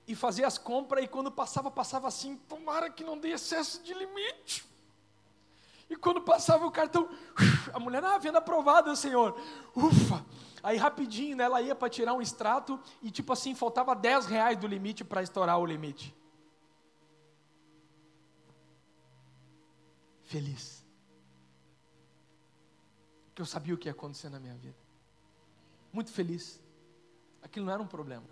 e 0.06 0.14
fazia 0.14 0.46
as 0.46 0.58
compras, 0.58 1.02
e 1.02 1.08
quando 1.08 1.32
passava, 1.32 1.70
passava 1.70 2.06
assim, 2.06 2.36
tomara 2.36 2.90
que 2.90 3.02
não 3.02 3.16
dê 3.16 3.30
excesso 3.30 3.82
de 3.82 3.94
limite. 3.94 4.66
E 5.88 5.96
quando 5.96 6.20
passava 6.20 6.66
o 6.66 6.70
cartão, 6.70 7.08
a 7.72 7.78
mulher, 7.80 8.04
ah, 8.04 8.18
venda 8.18 8.38
aprovada, 8.38 8.94
senhor. 8.94 9.40
Ufa! 9.74 10.22
Aí 10.62 10.76
rapidinho, 10.76 11.34
né, 11.36 11.44
ela 11.44 11.62
ia 11.62 11.74
para 11.74 11.88
tirar 11.88 12.12
um 12.12 12.20
extrato 12.20 12.78
e 13.02 13.10
tipo 13.10 13.32
assim, 13.32 13.54
faltava 13.54 13.94
10 13.94 14.26
reais 14.26 14.58
do 14.58 14.66
limite 14.66 15.02
para 15.02 15.22
estourar 15.22 15.58
o 15.58 15.64
limite. 15.64 16.14
Feliz. 20.24 20.84
Porque 23.26 23.42
eu 23.42 23.46
sabia 23.46 23.74
o 23.74 23.78
que 23.78 23.88
ia 23.88 23.92
acontecer 23.92 24.28
na 24.28 24.38
minha 24.38 24.54
vida. 24.54 24.76
Muito 25.92 26.10
feliz. 26.10 26.60
Aquilo 27.42 27.66
não 27.66 27.72
era 27.72 27.82
um 27.82 27.86
problema. 27.86 28.26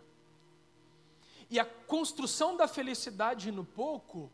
E 1.51 1.61
a 1.61 1.65
construção 1.65 2.57
da 2.57 2.67
felicidade 2.67 3.53
no 3.53 3.65
pouco 3.65 4.33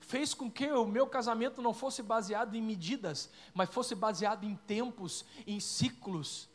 fez 0.00 0.34
com 0.34 0.50
que 0.50 0.70
o 0.70 0.86
meu 0.86 1.06
casamento 1.06 1.62
não 1.62 1.72
fosse 1.72 2.02
baseado 2.02 2.54
em 2.54 2.62
medidas, 2.62 3.30
mas 3.54 3.70
fosse 3.70 3.94
baseado 3.94 4.44
em 4.44 4.56
tempos, 4.56 5.24
em 5.46 5.58
ciclos. 5.58 6.48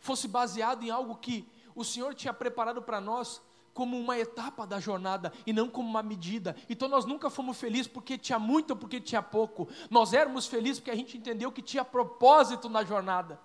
Fosse 0.00 0.26
baseado 0.26 0.82
em 0.82 0.90
algo 0.90 1.16
que 1.16 1.46
o 1.74 1.84
Senhor 1.84 2.14
tinha 2.14 2.32
preparado 2.32 2.82
para 2.82 3.00
nós 3.00 3.42
como 3.74 3.98
uma 3.98 4.18
etapa 4.18 4.66
da 4.66 4.78
jornada 4.78 5.32
e 5.46 5.52
não 5.52 5.68
como 5.68 5.88
uma 5.88 6.02
medida. 6.02 6.56
Então 6.68 6.88
nós 6.88 7.04
nunca 7.04 7.30
fomos 7.30 7.58
felizes 7.58 7.86
porque 7.86 8.18
tinha 8.18 8.38
muito 8.38 8.70
ou 8.72 8.76
porque 8.76 9.00
tinha 9.00 9.22
pouco. 9.22 9.68
Nós 9.90 10.12
éramos 10.12 10.46
felizes 10.46 10.78
porque 10.78 10.90
a 10.90 10.96
gente 10.96 11.16
entendeu 11.16 11.50
que 11.50 11.62
tinha 11.62 11.84
propósito 11.84 12.68
na 12.68 12.84
jornada. 12.84 13.40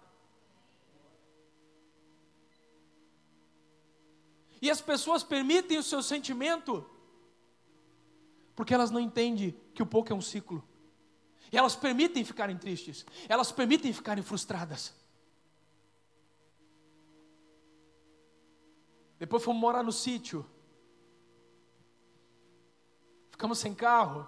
E 4.61 4.71
as 4.71 4.81
pessoas 4.81 5.23
permitem 5.23 5.77
o 5.77 5.83
seu 5.83 6.01
sentimento, 6.01 6.83
porque 8.55 8.73
elas 8.73 8.89
não 8.89 8.99
entendem 8.99 9.55
que 9.73 9.83
o 9.83 9.85
pouco 9.85 10.11
é 10.11 10.15
um 10.15 10.21
ciclo. 10.21 10.67
E 11.51 11.57
elas 11.57 11.75
permitem 11.75 12.25
ficarem 12.25 12.57
tristes, 12.57 13.05
elas 13.29 13.51
permitem 13.51 13.93
ficarem 13.93 14.23
frustradas. 14.23 14.93
Depois 19.19 19.43
fomos 19.43 19.61
morar 19.61 19.83
no 19.83 19.91
sítio. 19.91 20.45
Ficamos 23.31 23.59
sem 23.59 23.73
carro. 23.73 24.27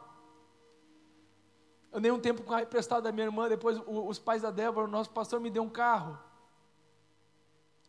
Eu 1.92 2.00
dei 2.00 2.12
um 2.12 2.20
tempo 2.20 2.44
com 2.44 2.54
a 2.54 2.62
emprestado 2.62 3.04
da 3.04 3.12
minha 3.12 3.26
irmã, 3.26 3.50
depois 3.50 3.82
os 3.88 4.20
pais 4.20 4.42
da 4.42 4.52
Débora, 4.52 4.88
o 4.88 4.92
nosso 4.92 5.10
pastor 5.10 5.40
me 5.40 5.50
deu 5.50 5.64
um 5.64 5.70
carro. 5.70 6.18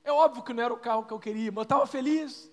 É 0.02 0.10
óbvio 0.10 0.42
que 0.42 0.52
não 0.52 0.62
era 0.62 0.72
o 0.72 0.78
carro 0.78 1.04
que 1.04 1.12
eu 1.12 1.20
queria, 1.20 1.52
mas 1.52 1.58
eu 1.58 1.62
estava 1.62 1.86
feliz. 1.86 2.50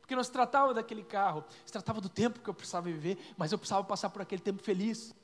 Porque 0.00 0.16
não 0.16 0.24
se 0.24 0.32
tratava 0.32 0.74
daquele 0.74 1.04
carro, 1.04 1.44
se 1.64 1.72
tratava 1.72 2.00
do 2.00 2.08
tempo 2.08 2.40
que 2.40 2.50
eu 2.50 2.54
precisava 2.54 2.86
viver, 2.86 3.16
mas 3.36 3.52
eu 3.52 3.58
precisava 3.58 3.84
passar 3.84 4.10
por 4.10 4.20
aquele 4.20 4.42
tempo 4.42 4.60
feliz. 4.60 5.14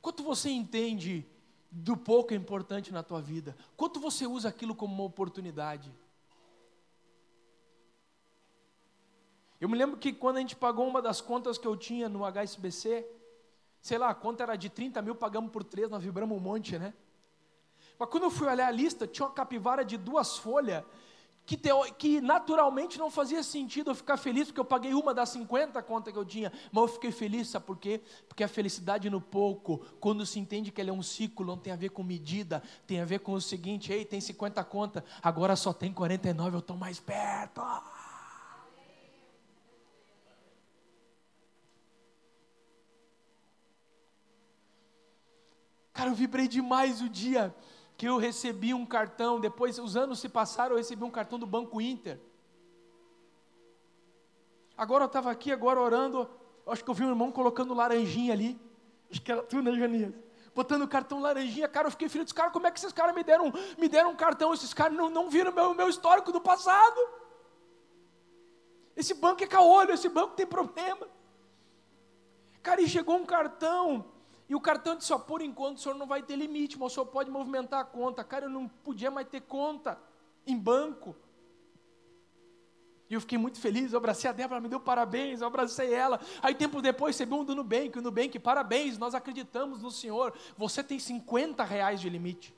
Quanto 0.00 0.22
você 0.22 0.48
entende 0.48 1.26
do 1.78 1.94
pouco 1.94 2.32
é 2.32 2.36
importante 2.36 2.90
na 2.90 3.02
tua 3.02 3.20
vida? 3.20 3.54
Quanto 3.76 4.00
você 4.00 4.26
usa 4.26 4.48
aquilo 4.48 4.74
como 4.74 4.94
uma 4.94 5.04
oportunidade? 5.04 5.92
Eu 9.60 9.68
me 9.68 9.76
lembro 9.76 9.98
que 9.98 10.10
quando 10.12 10.38
a 10.38 10.40
gente 10.40 10.56
pagou 10.56 10.88
uma 10.88 11.02
das 11.02 11.20
contas 11.20 11.58
que 11.58 11.66
eu 11.66 11.76
tinha 11.76 12.08
no 12.08 12.24
HSBC, 12.24 13.06
sei 13.80 13.98
lá, 13.98 14.08
a 14.08 14.14
conta 14.14 14.42
era 14.42 14.56
de 14.56 14.70
30 14.70 15.02
mil, 15.02 15.14
pagamos 15.14 15.50
por 15.50 15.62
três, 15.62 15.90
nós 15.90 16.02
vibramos 16.02 16.36
um 16.36 16.40
monte, 16.40 16.78
né? 16.78 16.94
Mas 17.98 18.08
quando 18.08 18.24
eu 18.24 18.30
fui 18.30 18.48
olhar 18.48 18.68
a 18.68 18.70
lista, 18.70 19.06
tinha 19.06 19.26
uma 19.26 19.34
capivara 19.34 19.84
de 19.84 19.98
duas 19.98 20.38
folhas, 20.38 20.82
que, 21.46 21.56
que 21.96 22.20
naturalmente 22.20 22.98
não 22.98 23.08
fazia 23.08 23.40
sentido 23.40 23.92
eu 23.92 23.94
ficar 23.94 24.16
feliz, 24.16 24.48
porque 24.48 24.58
eu 24.58 24.64
paguei 24.64 24.92
uma 24.92 25.14
das 25.14 25.28
50 25.28 25.80
contas 25.84 26.12
que 26.12 26.18
eu 26.18 26.24
tinha, 26.24 26.52
mas 26.72 26.82
eu 26.82 26.88
fiquei 26.88 27.12
feliz, 27.12 27.48
sabe 27.48 27.64
por 27.64 27.78
quê? 27.78 28.02
Porque 28.28 28.42
a 28.42 28.48
felicidade 28.48 29.08
no 29.08 29.20
pouco, 29.20 29.78
quando 30.00 30.26
se 30.26 30.40
entende 30.40 30.72
que 30.72 30.80
ela 30.80 30.90
é 30.90 30.92
um 30.92 31.04
ciclo, 31.04 31.46
não 31.46 31.56
tem 31.56 31.72
a 31.72 31.76
ver 31.76 31.90
com 31.90 32.02
medida, 32.02 32.60
tem 32.84 33.00
a 33.00 33.04
ver 33.04 33.20
com 33.20 33.32
o 33.32 33.40
seguinte, 33.40 33.92
ei, 33.92 34.04
tem 34.04 34.20
50 34.20 34.64
contas, 34.64 35.04
agora 35.22 35.54
só 35.54 35.72
tem 35.72 35.92
49, 35.92 36.56
eu 36.56 36.58
estou 36.58 36.76
mais 36.76 36.98
perto. 36.98 37.62
Cara, 45.92 46.10
eu 46.10 46.14
vibrei 46.14 46.48
demais 46.48 47.00
o 47.00 47.08
dia 47.08 47.54
que 47.96 48.06
eu 48.06 48.18
recebi 48.18 48.74
um 48.74 48.84
cartão. 48.84 49.40
Depois, 49.40 49.78
os 49.78 49.96
anos 49.96 50.18
se 50.20 50.28
passaram, 50.28 50.72
eu 50.72 50.78
recebi 50.78 51.02
um 51.02 51.10
cartão 51.10 51.38
do 51.38 51.46
Banco 51.46 51.80
Inter. 51.80 52.20
Agora 54.76 55.04
eu 55.04 55.06
estava 55.06 55.30
aqui, 55.30 55.50
agora 55.50 55.80
orando. 55.80 56.28
Acho 56.66 56.84
que 56.84 56.90
eu 56.90 56.94
vi 56.94 57.04
um 57.04 57.08
irmão 57.08 57.32
colocando 57.32 57.72
laranjinha 57.72 58.32
ali. 58.32 58.60
Acho 59.10 59.22
que 59.22 59.32
era 59.32 59.42
tu, 59.42 59.62
né, 59.62 59.72
Janias? 59.72 60.12
Botando 60.54 60.82
o 60.82 60.88
cartão 60.88 61.20
laranjinha, 61.20 61.68
cara, 61.68 61.86
eu 61.86 61.90
fiquei 61.90 62.08
filho 62.08 62.24
dos 62.24 62.32
como 62.32 62.66
é 62.66 62.70
que 62.70 62.78
esses 62.78 62.92
caras 62.92 63.14
me 63.14 63.22
deram, 63.22 63.52
me 63.76 63.88
deram 63.88 64.10
um 64.10 64.16
cartão? 64.16 64.54
Esses 64.54 64.72
caras 64.72 64.96
não, 64.96 65.10
não 65.10 65.28
viram 65.28 65.52
meu, 65.52 65.74
meu 65.74 65.88
histórico 65.88 66.32
do 66.32 66.40
passado. 66.40 66.98
Esse 68.96 69.12
banco 69.12 69.44
é 69.44 69.46
caolho, 69.46 69.92
esse 69.92 70.08
banco 70.08 70.34
tem 70.34 70.46
problema. 70.46 71.06
Cara, 72.62 72.80
e 72.80 72.88
chegou 72.88 73.16
um 73.16 73.26
cartão 73.26 74.06
e 74.48 74.54
o 74.54 74.60
cartão 74.60 74.96
disse: 74.96 75.12
ó, 75.12 75.18
por 75.18 75.42
enquanto 75.42 75.78
o 75.78 75.80
senhor 75.80 75.96
não 75.96 76.06
vai 76.06 76.22
ter 76.22 76.36
limite, 76.36 76.78
mas 76.78 76.92
o 76.92 76.94
senhor 76.94 77.06
pode 77.06 77.30
movimentar 77.30 77.80
a 77.80 77.84
conta. 77.84 78.22
Cara, 78.22 78.46
eu 78.46 78.50
não 78.50 78.68
podia 78.68 79.10
mais 79.10 79.28
ter 79.28 79.40
conta 79.42 79.98
em 80.46 80.56
banco. 80.56 81.16
E 83.08 83.14
eu 83.14 83.20
fiquei 83.20 83.38
muito 83.38 83.60
feliz, 83.60 83.92
eu 83.92 83.98
abracei 83.98 84.28
a 84.28 84.32
Débora, 84.32 84.60
me 84.60 84.68
deu 84.68 84.80
parabéns, 84.80 85.40
eu 85.40 85.46
abracei 85.46 85.94
ela. 85.94 86.20
Aí 86.42 86.54
tempo 86.54 86.82
depois 86.82 87.14
recebi 87.14 87.34
um 87.34 87.44
do 87.44 87.54
Nubank, 87.54 87.96
o 87.96 88.02
Nubank, 88.02 88.36
parabéns, 88.40 88.98
nós 88.98 89.14
acreditamos 89.14 89.80
no 89.80 89.92
Senhor. 89.92 90.36
Você 90.56 90.82
tem 90.82 90.98
50 90.98 91.62
reais 91.62 92.00
de 92.00 92.08
limite. 92.08 92.52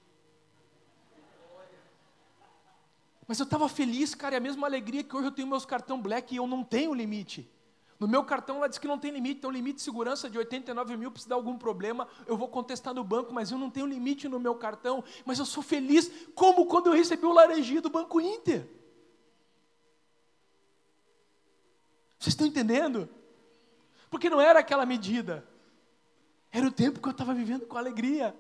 Mas 3.27 3.39
eu 3.39 3.45
estava 3.45 3.69
feliz, 3.69 4.15
cara, 4.15 4.37
e 4.37 4.39
a 4.39 4.41
mesma 4.41 4.67
alegria 4.67 5.05
que 5.05 5.15
hoje 5.15 5.27
eu 5.27 5.33
tenho 5.33 5.47
meus 5.47 5.67
cartão 5.67 6.01
black 6.01 6.35
e 6.35 6.39
eu 6.39 6.47
não 6.47 6.65
tenho 6.65 6.95
limite. 6.95 7.47
No 7.99 8.07
meu 8.07 8.25
cartão 8.25 8.57
ela 8.57 8.69
diz 8.69 8.79
que 8.79 8.87
não 8.87 8.99
tem 8.99 9.11
limite, 9.11 9.41
tem 9.41 9.51
um 9.51 9.53
limite 9.53 9.77
de 9.77 9.83
segurança 9.83 10.31
de 10.31 10.39
89 10.39 10.97
mil, 10.97 11.13
se 11.17 11.29
dar 11.29 11.35
algum 11.35 11.59
problema, 11.59 12.07
eu 12.27 12.37
vou 12.37 12.49
contestar 12.49 12.95
no 12.95 13.03
banco, 13.03 13.33
mas 13.33 13.51
eu 13.51 13.59
não 13.59 13.71
tenho 13.71 13.87
limite 13.87 14.29
no 14.29 14.39
meu 14.39 14.55
cartão, 14.55 15.03
mas 15.25 15.39
eu 15.39 15.45
sou 15.45 15.63
feliz, 15.63 16.11
como 16.35 16.67
quando 16.67 16.87
eu 16.87 16.93
recebi 16.93 17.27
o 17.27 17.33
laranjinha 17.33 17.81
do 17.81 17.91
Banco 17.91 18.21
Inter. 18.21 18.69
Vocês 22.19 22.35
estão 22.35 22.47
entendendo? 22.47 23.09
Porque 24.09 24.31
não 24.31 24.41
era 24.41 24.61
aquela 24.61 24.87
medida, 24.87 25.47
era 26.53 26.67
o 26.67 26.73
tempo 26.73 27.01
que 27.01 27.09
eu 27.09 27.13
estava 27.13 27.35
vivendo 27.35 27.67
com 27.67 27.77
alegria. 27.77 28.35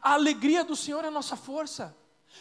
A 0.00 0.14
alegria 0.14 0.64
do 0.64 0.74
Senhor 0.74 1.04
é 1.04 1.08
a 1.08 1.12
nossa 1.12 1.36
força. 1.36 1.96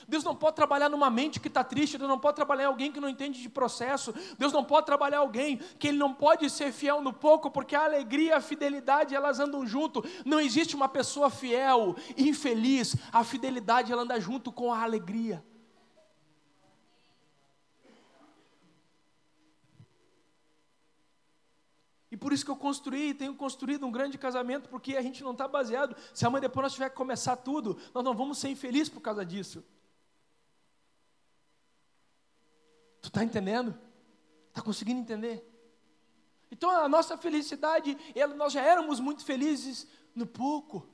Deus 0.07 0.23
não 0.23 0.35
pode 0.35 0.55
trabalhar 0.55 0.89
numa 0.89 1.09
mente 1.09 1.39
que 1.39 1.47
está 1.47 1.63
triste, 1.63 1.97
Deus 1.97 2.09
não 2.09 2.19
pode 2.19 2.35
trabalhar 2.35 2.63
em 2.63 2.67
alguém 2.67 2.91
que 2.91 2.99
não 2.99 3.09
entende 3.09 3.41
de 3.41 3.49
processo, 3.49 4.13
Deus 4.37 4.53
não 4.53 4.63
pode 4.63 4.85
trabalhar 4.85 5.19
alguém 5.19 5.57
que 5.77 5.87
ele 5.87 5.97
não 5.97 6.13
pode 6.13 6.49
ser 6.49 6.71
fiel 6.71 7.01
no 7.01 7.13
pouco, 7.13 7.51
porque 7.51 7.75
a 7.75 7.83
alegria 7.83 8.29
e 8.29 8.33
a 8.33 8.41
fidelidade 8.41 9.15
elas 9.15 9.39
andam 9.39 9.65
junto. 9.65 10.03
Não 10.25 10.39
existe 10.39 10.75
uma 10.75 10.87
pessoa 10.87 11.29
fiel 11.29 11.95
e 12.15 12.29
infeliz, 12.29 12.95
a 13.11 13.23
fidelidade 13.23 13.91
ela 13.91 14.03
anda 14.03 14.19
junto 14.19 14.51
com 14.51 14.73
a 14.73 14.81
alegria. 14.81 15.43
E 22.11 22.17
por 22.17 22.33
isso 22.33 22.43
que 22.43 22.49
eu 22.49 22.55
construí, 22.55 23.13
tenho 23.13 23.35
construído 23.35 23.85
um 23.85 23.91
grande 23.91 24.17
casamento, 24.17 24.67
porque 24.67 24.97
a 24.97 25.01
gente 25.01 25.23
não 25.23 25.31
está 25.31 25.47
baseado. 25.47 25.95
Se 26.13 26.25
amanhã 26.25 26.41
depois 26.41 26.63
nós 26.63 26.73
tiver 26.73 26.89
que 26.89 26.95
começar 26.95 27.35
tudo, 27.35 27.77
nós 27.93 28.03
não 28.03 28.15
vamos 28.15 28.39
ser 28.39 28.49
infelizes 28.49 28.89
por 28.89 29.01
causa 29.01 29.23
disso. 29.23 29.63
Tu 33.09 33.11
está 33.11 33.23
entendendo? 33.23 33.75
Está 34.49 34.61
conseguindo 34.61 34.99
entender? 34.99 35.43
Então 36.51 36.69
a 36.69 36.87
nossa 36.87 37.17
felicidade, 37.17 37.97
nós 38.35 38.53
já 38.53 38.61
éramos 38.61 38.99
muito 38.99 39.25
felizes 39.25 39.87
no 40.13 40.27
pouco. 40.27 40.87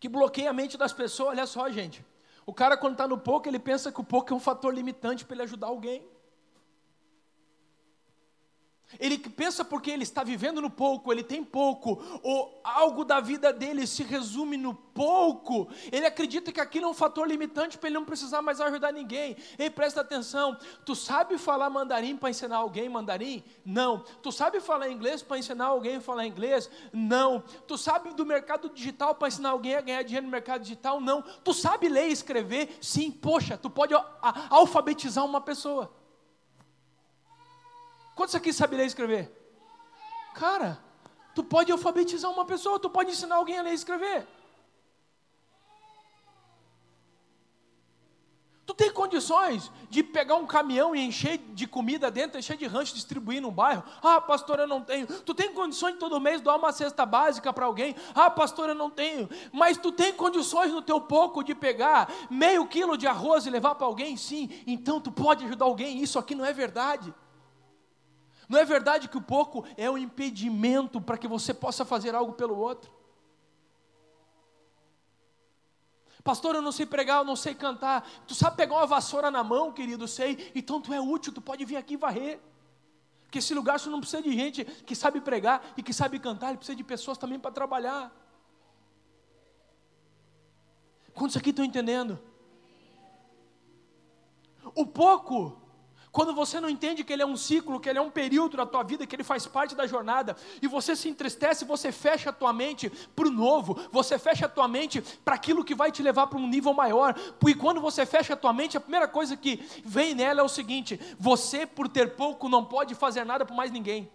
Que 0.00 0.08
bloqueia 0.08 0.50
a 0.50 0.52
mente 0.52 0.76
das 0.76 0.92
pessoas, 0.92 1.28
olha 1.28 1.46
só, 1.46 1.70
gente. 1.70 2.04
O 2.44 2.52
cara, 2.52 2.76
quando 2.76 2.94
está 2.94 3.06
no 3.06 3.18
pouco, 3.18 3.48
ele 3.48 3.60
pensa 3.60 3.92
que 3.92 4.00
o 4.00 4.04
pouco 4.04 4.32
é 4.32 4.36
um 4.36 4.40
fator 4.40 4.74
limitante 4.74 5.24
para 5.24 5.36
ele 5.36 5.42
ajudar 5.44 5.68
alguém. 5.68 6.04
Ele 8.98 9.18
pensa 9.18 9.64
porque 9.64 9.90
ele 9.90 10.02
está 10.02 10.24
vivendo 10.24 10.60
no 10.60 10.70
pouco, 10.70 11.12
ele 11.12 11.22
tem 11.22 11.44
pouco, 11.44 12.02
ou 12.22 12.60
algo 12.64 13.04
da 13.04 13.20
vida 13.20 13.52
dele 13.52 13.86
se 13.86 14.02
resume 14.02 14.56
no 14.56 14.74
pouco. 14.74 15.68
Ele 15.92 16.06
acredita 16.06 16.50
que 16.50 16.60
aquilo 16.60 16.86
é 16.86 16.88
um 16.88 16.94
fator 16.94 17.26
limitante 17.26 17.78
para 17.78 17.88
ele 17.88 17.98
não 17.98 18.04
precisar 18.04 18.42
mais 18.42 18.60
ajudar 18.60 18.92
ninguém. 18.92 19.36
Ei, 19.58 19.70
presta 19.70 20.00
atenção. 20.00 20.58
Tu 20.84 20.94
sabe 20.94 21.38
falar 21.38 21.70
mandarim 21.70 22.16
para 22.16 22.30
ensinar 22.30 22.56
alguém 22.56 22.88
mandarim? 22.88 23.44
Não. 23.64 24.00
Tu 24.22 24.32
sabe 24.32 24.60
falar 24.60 24.90
inglês 24.90 25.22
para 25.22 25.38
ensinar 25.38 25.66
alguém 25.66 25.96
a 25.96 26.00
falar 26.00 26.26
inglês? 26.26 26.68
Não. 26.92 27.44
Tu 27.66 27.78
sabe 27.78 28.12
do 28.12 28.26
mercado 28.26 28.68
digital 28.70 29.14
para 29.14 29.28
ensinar 29.28 29.50
alguém 29.50 29.76
a 29.76 29.80
ganhar 29.80 30.02
dinheiro 30.02 30.26
no 30.26 30.32
mercado 30.32 30.62
digital? 30.62 31.00
Não. 31.00 31.22
Tu 31.22 31.54
sabe 31.54 31.88
ler 31.88 32.08
e 32.08 32.12
escrever? 32.12 32.76
Sim. 32.80 33.10
Poxa, 33.10 33.56
tu 33.56 33.70
pode 33.70 33.94
alfabetizar 34.50 35.24
uma 35.24 35.40
pessoa. 35.40 35.99
Quantos 38.20 38.34
aqui 38.34 38.52
sabem 38.52 38.76
ler 38.76 38.84
e 38.84 38.86
escrever? 38.86 39.32
Cara, 40.34 40.78
tu 41.34 41.42
pode 41.42 41.72
alfabetizar 41.72 42.30
uma 42.30 42.44
pessoa, 42.44 42.78
tu 42.78 42.90
pode 42.90 43.12
ensinar 43.12 43.36
alguém 43.36 43.58
a 43.58 43.62
ler 43.62 43.70
e 43.70 43.74
escrever. 43.74 44.28
Tu 48.66 48.74
tem 48.74 48.92
condições 48.92 49.72
de 49.88 50.02
pegar 50.02 50.36
um 50.36 50.44
caminhão 50.44 50.94
e 50.94 51.00
encher 51.00 51.38
de 51.38 51.66
comida 51.66 52.10
dentro, 52.10 52.38
encher 52.38 52.58
de 52.58 52.66
rancho, 52.66 52.92
distribuir 52.92 53.40
no 53.40 53.50
bairro? 53.50 53.82
Ah, 54.02 54.20
pastor, 54.20 54.58
eu 54.58 54.66
não 54.66 54.82
tenho. 54.82 55.06
Tu 55.06 55.34
tem 55.34 55.54
condições 55.54 55.94
de 55.94 55.98
todo 55.98 56.20
mês 56.20 56.42
doar 56.42 56.58
uma 56.58 56.72
cesta 56.72 57.06
básica 57.06 57.54
para 57.54 57.64
alguém? 57.64 57.96
Ah, 58.14 58.30
pastor, 58.30 58.68
eu 58.68 58.74
não 58.74 58.90
tenho. 58.90 59.30
Mas 59.50 59.78
tu 59.78 59.90
tem 59.90 60.12
condições 60.12 60.70
no 60.70 60.82
teu 60.82 61.00
pouco 61.00 61.42
de 61.42 61.54
pegar 61.54 62.12
meio 62.28 62.66
quilo 62.66 62.98
de 62.98 63.06
arroz 63.06 63.46
e 63.46 63.50
levar 63.50 63.76
para 63.76 63.86
alguém? 63.86 64.14
Sim. 64.18 64.50
Então 64.66 65.00
tu 65.00 65.10
pode 65.10 65.46
ajudar 65.46 65.64
alguém. 65.64 66.02
Isso 66.02 66.18
aqui 66.18 66.34
não 66.34 66.44
é 66.44 66.52
verdade. 66.52 67.14
Não 68.50 68.58
é 68.58 68.64
verdade 68.64 69.08
que 69.08 69.16
o 69.16 69.22
pouco 69.22 69.64
é 69.76 69.88
um 69.88 69.96
impedimento 69.96 71.00
para 71.00 71.16
que 71.16 71.28
você 71.28 71.54
possa 71.54 71.84
fazer 71.84 72.16
algo 72.16 72.32
pelo 72.32 72.58
outro? 72.58 72.90
Pastor, 76.24 76.56
eu 76.56 76.60
não 76.60 76.72
sei 76.72 76.84
pregar, 76.84 77.18
eu 77.18 77.24
não 77.24 77.36
sei 77.36 77.54
cantar. 77.54 78.04
Tu 78.26 78.34
sabe 78.34 78.56
pegar 78.56 78.74
uma 78.74 78.88
vassoura 78.88 79.30
na 79.30 79.44
mão, 79.44 79.70
querido, 79.70 80.08
sei. 80.08 80.50
Então 80.52 80.80
tu 80.80 80.92
é 80.92 81.00
útil, 81.00 81.32
tu 81.32 81.40
pode 81.40 81.64
vir 81.64 81.76
aqui 81.76 81.96
varrer. 81.96 82.40
Porque 83.22 83.38
esse 83.38 83.54
lugar 83.54 83.78
só 83.78 83.88
não 83.88 84.00
precisa 84.00 84.20
de 84.20 84.32
gente 84.32 84.64
que 84.64 84.96
sabe 84.96 85.20
pregar 85.20 85.72
e 85.76 85.82
que 85.84 85.92
sabe 85.92 86.18
cantar, 86.18 86.48
ele 86.48 86.58
precisa 86.58 86.74
de 86.74 86.82
pessoas 86.82 87.16
também 87.16 87.38
para 87.38 87.52
trabalhar. 87.52 88.12
Quantos 91.14 91.36
aqui 91.36 91.50
estão 91.50 91.64
entendendo? 91.64 92.18
O 94.74 94.84
pouco 94.84 95.59
quando 96.12 96.34
você 96.34 96.58
não 96.60 96.68
entende 96.68 97.04
que 97.04 97.12
ele 97.12 97.22
é 97.22 97.26
um 97.26 97.36
ciclo, 97.36 97.78
que 97.78 97.88
ele 97.88 97.98
é 97.98 98.02
um 98.02 98.10
período 98.10 98.56
da 98.56 98.66
tua 98.66 98.82
vida, 98.82 99.06
que 99.06 99.14
ele 99.14 99.22
faz 99.22 99.46
parte 99.46 99.74
da 99.76 99.86
jornada, 99.86 100.36
e 100.60 100.66
você 100.66 100.96
se 100.96 101.08
entristece, 101.08 101.64
você 101.64 101.92
fecha 101.92 102.30
a 102.30 102.32
tua 102.32 102.52
mente 102.52 102.90
para 103.14 103.28
o 103.28 103.30
novo, 103.30 103.78
você 103.92 104.18
fecha 104.18 104.46
a 104.46 104.48
tua 104.48 104.66
mente 104.66 105.00
para 105.24 105.36
aquilo 105.36 105.64
que 105.64 105.74
vai 105.74 105.92
te 105.92 106.02
levar 106.02 106.26
para 106.26 106.38
um 106.38 106.48
nível 106.48 106.74
maior. 106.74 107.14
E 107.46 107.54
quando 107.54 107.80
você 107.80 108.04
fecha 108.04 108.34
a 108.34 108.36
tua 108.36 108.52
mente, 108.52 108.76
a 108.76 108.80
primeira 108.80 109.06
coisa 109.06 109.36
que 109.36 109.64
vem 109.84 110.14
nela 110.14 110.40
é 110.40 110.44
o 110.44 110.48
seguinte: 110.48 110.98
você, 111.18 111.64
por 111.64 111.88
ter 111.88 112.16
pouco, 112.16 112.48
não 112.48 112.64
pode 112.64 112.94
fazer 112.94 113.24
nada 113.24 113.44
por 113.44 113.54
mais 113.54 113.70
ninguém. 113.70 114.10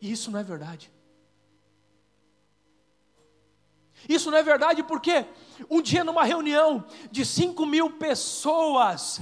E 0.00 0.12
isso 0.12 0.30
não 0.30 0.40
é 0.40 0.42
verdade. 0.42 0.90
Isso 4.08 4.30
não 4.30 4.38
é 4.38 4.42
verdade 4.42 4.82
porque 4.82 5.24
um 5.68 5.80
dia 5.80 6.04
numa 6.04 6.24
reunião 6.24 6.84
de 7.10 7.24
5 7.24 7.64
mil 7.66 7.90
pessoas 7.90 9.20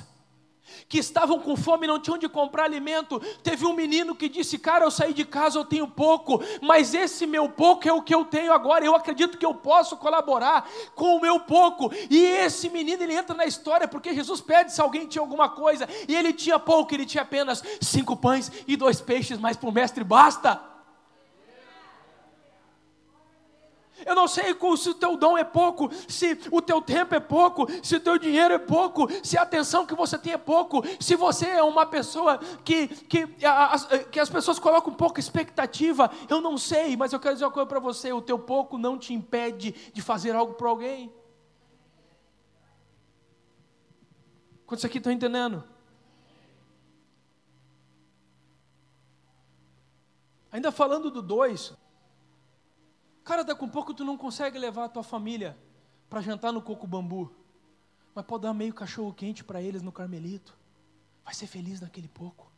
que 0.88 0.98
estavam 0.98 1.38
com 1.38 1.56
fome 1.56 1.84
e 1.84 1.88
não 1.88 2.00
tinham 2.00 2.18
de 2.18 2.28
comprar 2.28 2.64
alimento, 2.64 3.20
teve 3.42 3.66
um 3.66 3.72
menino 3.72 4.14
que 4.14 4.28
disse: 4.28 4.58
Cara, 4.58 4.84
eu 4.84 4.90
saí 4.90 5.12
de 5.12 5.24
casa, 5.24 5.58
eu 5.58 5.64
tenho 5.64 5.86
pouco, 5.86 6.42
mas 6.62 6.94
esse 6.94 7.26
meu 7.26 7.48
pouco 7.48 7.88
é 7.88 7.92
o 7.92 8.02
que 8.02 8.14
eu 8.14 8.24
tenho 8.24 8.52
agora. 8.52 8.84
Eu 8.84 8.94
acredito 8.94 9.38
que 9.38 9.46
eu 9.46 9.54
posso 9.54 9.96
colaborar 9.96 10.68
com 10.94 11.16
o 11.16 11.20
meu 11.20 11.40
pouco. 11.40 11.90
E 12.10 12.18
esse 12.18 12.68
menino 12.68 13.02
ele 13.02 13.14
entra 13.14 13.36
na 13.36 13.44
história 13.44 13.86
porque 13.86 14.14
Jesus 14.14 14.40
pede 14.40 14.72
se 14.72 14.80
alguém 14.80 15.06
tinha 15.06 15.22
alguma 15.22 15.48
coisa 15.48 15.88
e 16.06 16.14
ele 16.14 16.32
tinha 16.32 16.58
pouco, 16.58 16.94
ele 16.94 17.06
tinha 17.06 17.22
apenas 17.22 17.62
cinco 17.80 18.16
pães 18.16 18.50
e 18.66 18.76
dois 18.76 19.00
peixes, 19.00 19.38
mas 19.38 19.56
para 19.56 19.68
o 19.68 19.72
mestre 19.72 20.04
basta. 20.04 20.77
Eu 24.04 24.14
não 24.14 24.28
sei 24.28 24.54
se 24.76 24.90
o 24.90 24.94
teu 24.94 25.16
dom 25.16 25.36
é 25.36 25.44
pouco, 25.44 25.90
se 26.06 26.38
o 26.50 26.62
teu 26.62 26.80
tempo 26.80 27.14
é 27.14 27.20
pouco, 27.20 27.66
se 27.82 27.96
o 27.96 28.00
teu 28.00 28.18
dinheiro 28.18 28.54
é 28.54 28.58
pouco, 28.58 29.08
se 29.22 29.36
a 29.36 29.42
atenção 29.42 29.86
que 29.86 29.94
você 29.94 30.16
tem 30.18 30.32
é 30.32 30.38
pouco, 30.38 30.82
se 31.00 31.16
você 31.16 31.46
é 31.46 31.62
uma 31.62 31.86
pessoa 31.86 32.38
que, 32.64 32.88
que, 32.88 33.28
as, 33.44 33.86
que 34.10 34.20
as 34.20 34.30
pessoas 34.30 34.58
colocam 34.58 34.92
pouca 34.92 35.20
expectativa. 35.20 36.10
Eu 36.28 36.40
não 36.40 36.56
sei, 36.56 36.96
mas 36.96 37.12
eu 37.12 37.20
quero 37.20 37.34
dizer 37.34 37.44
uma 37.44 37.50
coisa 37.50 37.68
para 37.68 37.80
você: 37.80 38.12
o 38.12 38.22
teu 38.22 38.38
pouco 38.38 38.78
não 38.78 38.98
te 38.98 39.12
impede 39.12 39.72
de 39.92 40.02
fazer 40.02 40.34
algo 40.34 40.54
para 40.54 40.68
alguém. 40.68 41.12
Quantos 44.66 44.84
aqui 44.84 44.98
estão 44.98 45.10
entendendo? 45.12 45.64
Ainda 50.52 50.70
falando 50.70 51.10
do 51.10 51.22
dois. 51.22 51.72
Cara, 53.28 53.44
daqui 53.44 53.62
a 53.62 53.68
pouco 53.68 53.92
tu 53.92 54.06
não 54.06 54.16
consegue 54.16 54.58
levar 54.58 54.84
a 54.84 54.88
tua 54.88 55.02
família 55.02 55.54
para 56.08 56.22
jantar 56.22 56.50
no 56.50 56.62
coco 56.62 56.86
bambu, 56.86 57.30
mas 58.14 58.24
pode 58.24 58.44
dar 58.44 58.54
meio 58.54 58.72
cachorro 58.72 59.12
quente 59.12 59.44
para 59.44 59.60
eles 59.60 59.82
no 59.82 59.92
Carmelito. 59.92 60.56
Vai 61.22 61.34
ser 61.34 61.46
feliz 61.46 61.78
naquele 61.78 62.08
pouco. 62.08 62.50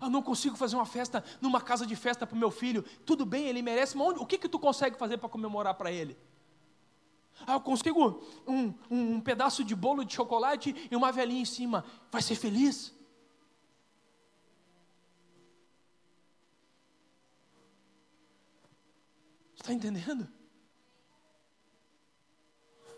Eu 0.00 0.08
não 0.08 0.22
consigo 0.22 0.54
fazer 0.54 0.76
uma 0.76 0.86
festa 0.86 1.24
numa 1.40 1.60
casa 1.60 1.84
de 1.84 1.96
festa 1.96 2.24
para 2.24 2.36
o 2.36 2.38
meu 2.38 2.52
filho. 2.52 2.84
Tudo 3.04 3.26
bem, 3.26 3.48
ele 3.48 3.62
merece, 3.62 3.96
mas 3.96 4.06
onde, 4.06 4.20
o 4.20 4.26
que, 4.26 4.38
que 4.38 4.48
tu 4.48 4.60
consegue 4.60 4.96
fazer 4.96 5.18
para 5.18 5.28
comemorar 5.28 5.74
para 5.74 5.90
ele? 5.90 6.16
Ah, 7.44 7.54
eu 7.54 7.60
consigo 7.60 8.22
um, 8.46 8.72
um, 8.88 9.14
um 9.16 9.20
pedaço 9.20 9.64
de 9.64 9.74
bolo 9.74 10.04
de 10.04 10.14
chocolate 10.14 10.88
e 10.88 10.94
uma 10.94 11.10
velhinha 11.10 11.42
em 11.42 11.46
cima. 11.46 11.84
Vai 12.12 12.22
ser 12.22 12.36
feliz? 12.36 12.94
Está 19.62 19.72
entendendo? 19.72 20.28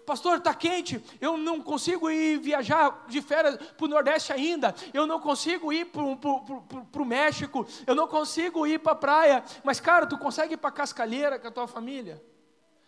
Pastor, 0.06 0.38
está 0.38 0.54
quente, 0.54 1.02
eu 1.20 1.36
não 1.36 1.60
consigo 1.60 2.10
ir 2.10 2.38
viajar 2.38 3.04
de 3.06 3.20
férias 3.20 3.56
para 3.56 3.84
o 3.84 3.88
Nordeste 3.88 4.32
ainda, 4.32 4.74
eu 4.92 5.06
não 5.06 5.20
consigo 5.20 5.70
ir 5.72 5.86
para 5.86 6.02
o 6.02 7.04
México, 7.04 7.66
eu 7.86 7.94
não 7.94 8.08
consigo 8.08 8.66
ir 8.66 8.78
para 8.80 8.92
a 8.92 8.96
praia, 8.96 9.44
mas 9.62 9.78
cara, 9.78 10.06
tu 10.06 10.16
consegue 10.16 10.54
ir 10.54 10.56
para 10.56 10.70
Cascalheira 10.70 11.38
com 11.38 11.48
a 11.48 11.50
tua 11.50 11.66
família? 11.66 12.22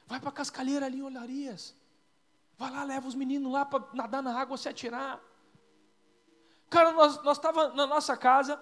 Vai 0.06 0.20
para 0.20 0.32
Cascalheira 0.32 0.86
ali 0.86 0.98
em 0.98 1.02
Olharias, 1.02 1.74
vai 2.56 2.70
lá, 2.70 2.82
leva 2.82 3.06
os 3.06 3.14
meninos 3.14 3.52
lá 3.52 3.64
para 3.66 3.84
nadar 3.92 4.22
na 4.22 4.38
água, 4.38 4.56
se 4.56 4.70
atirar. 4.70 5.20
Cara, 6.70 6.92
nós 6.92 7.36
estávamos 7.36 7.76
na 7.76 7.86
nossa 7.86 8.16
casa, 8.16 8.60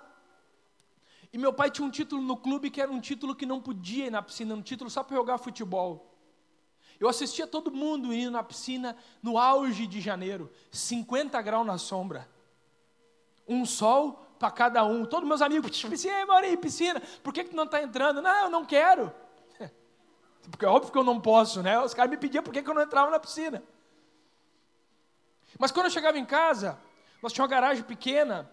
e 1.34 1.38
meu 1.38 1.52
pai 1.52 1.68
tinha 1.68 1.84
um 1.84 1.90
título 1.90 2.22
no 2.22 2.36
clube 2.36 2.70
que 2.70 2.80
era 2.80 2.88
um 2.92 3.00
título 3.00 3.34
que 3.34 3.44
não 3.44 3.60
podia 3.60 4.06
ir 4.06 4.10
na 4.10 4.22
piscina, 4.22 4.54
um 4.54 4.62
título 4.62 4.88
só 4.88 5.02
para 5.02 5.16
jogar 5.16 5.36
futebol. 5.36 6.14
Eu 7.00 7.08
assistia 7.08 7.44
todo 7.44 7.72
mundo 7.72 8.14
indo 8.14 8.30
na 8.30 8.44
piscina 8.44 8.96
no 9.20 9.36
auge 9.36 9.84
de 9.84 10.00
janeiro, 10.00 10.48
50 10.70 11.42
graus 11.42 11.66
na 11.66 11.76
sombra. 11.76 12.30
Um 13.48 13.66
sol 13.66 14.24
para 14.38 14.48
cada 14.52 14.84
um. 14.84 15.04
Todos 15.04 15.28
meus 15.28 15.42
amigos, 15.42 15.82
piscina, 15.82 16.24
Maurinho, 16.24 16.56
piscina. 16.56 17.02
Por 17.20 17.32
que, 17.32 17.42
que 17.42 17.50
tu 17.50 17.56
não 17.56 17.64
está 17.64 17.82
entrando? 17.82 18.22
Não, 18.22 18.44
eu 18.44 18.50
não 18.50 18.64
quero. 18.64 19.12
Porque 20.48 20.64
é 20.64 20.68
óbvio 20.68 20.92
que 20.92 20.98
eu 20.98 21.02
não 21.02 21.20
posso, 21.20 21.64
né? 21.64 21.80
Os 21.80 21.92
caras 21.92 22.12
me 22.12 22.16
pediam 22.16 22.44
por 22.44 22.52
que, 22.52 22.62
que 22.62 22.70
eu 22.70 22.74
não 22.74 22.82
entrava 22.82 23.10
na 23.10 23.18
piscina. 23.18 23.60
Mas 25.58 25.72
quando 25.72 25.86
eu 25.86 25.90
chegava 25.90 26.16
em 26.16 26.24
casa, 26.24 26.78
nós 27.20 27.32
tínhamos 27.32 27.50
uma 27.50 27.60
garagem 27.60 27.82
pequena, 27.82 28.48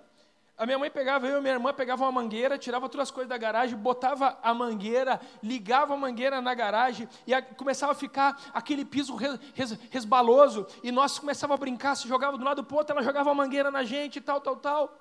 a 0.62 0.66
minha 0.68 0.78
mãe 0.78 0.92
pegava, 0.92 1.26
eu 1.26 1.40
e 1.40 1.42
minha 1.42 1.56
irmã 1.56 1.74
pegava 1.74 2.04
uma 2.04 2.12
mangueira, 2.12 2.56
tirava 2.56 2.88
todas 2.88 3.08
as 3.08 3.12
coisas 3.12 3.28
da 3.28 3.36
garagem, 3.36 3.76
botava 3.76 4.38
a 4.44 4.54
mangueira, 4.54 5.20
ligava 5.42 5.96
a 5.96 5.98
mangueira 5.98 6.40
na 6.40 6.54
garagem 6.54 7.10
e 7.26 7.34
a, 7.34 7.42
começava 7.42 7.94
a 7.94 7.96
ficar 7.96 8.40
aquele 8.54 8.86
piso 8.86 9.16
res, 9.16 9.40
res, 9.56 9.72
resbaloso. 9.90 10.68
E 10.84 10.92
nós 10.92 11.18
começava 11.18 11.56
a 11.56 11.58
brincar, 11.58 11.96
se 11.96 12.08
jogava 12.08 12.38
do 12.38 12.44
lado 12.44 12.62
do 12.62 12.76
outro, 12.76 12.94
ela 12.94 13.02
jogava 13.02 13.32
a 13.32 13.34
mangueira 13.34 13.72
na 13.72 13.84
gente 13.84 14.18
e 14.18 14.22
tal, 14.22 14.40
tal, 14.40 14.56
tal. 14.56 14.96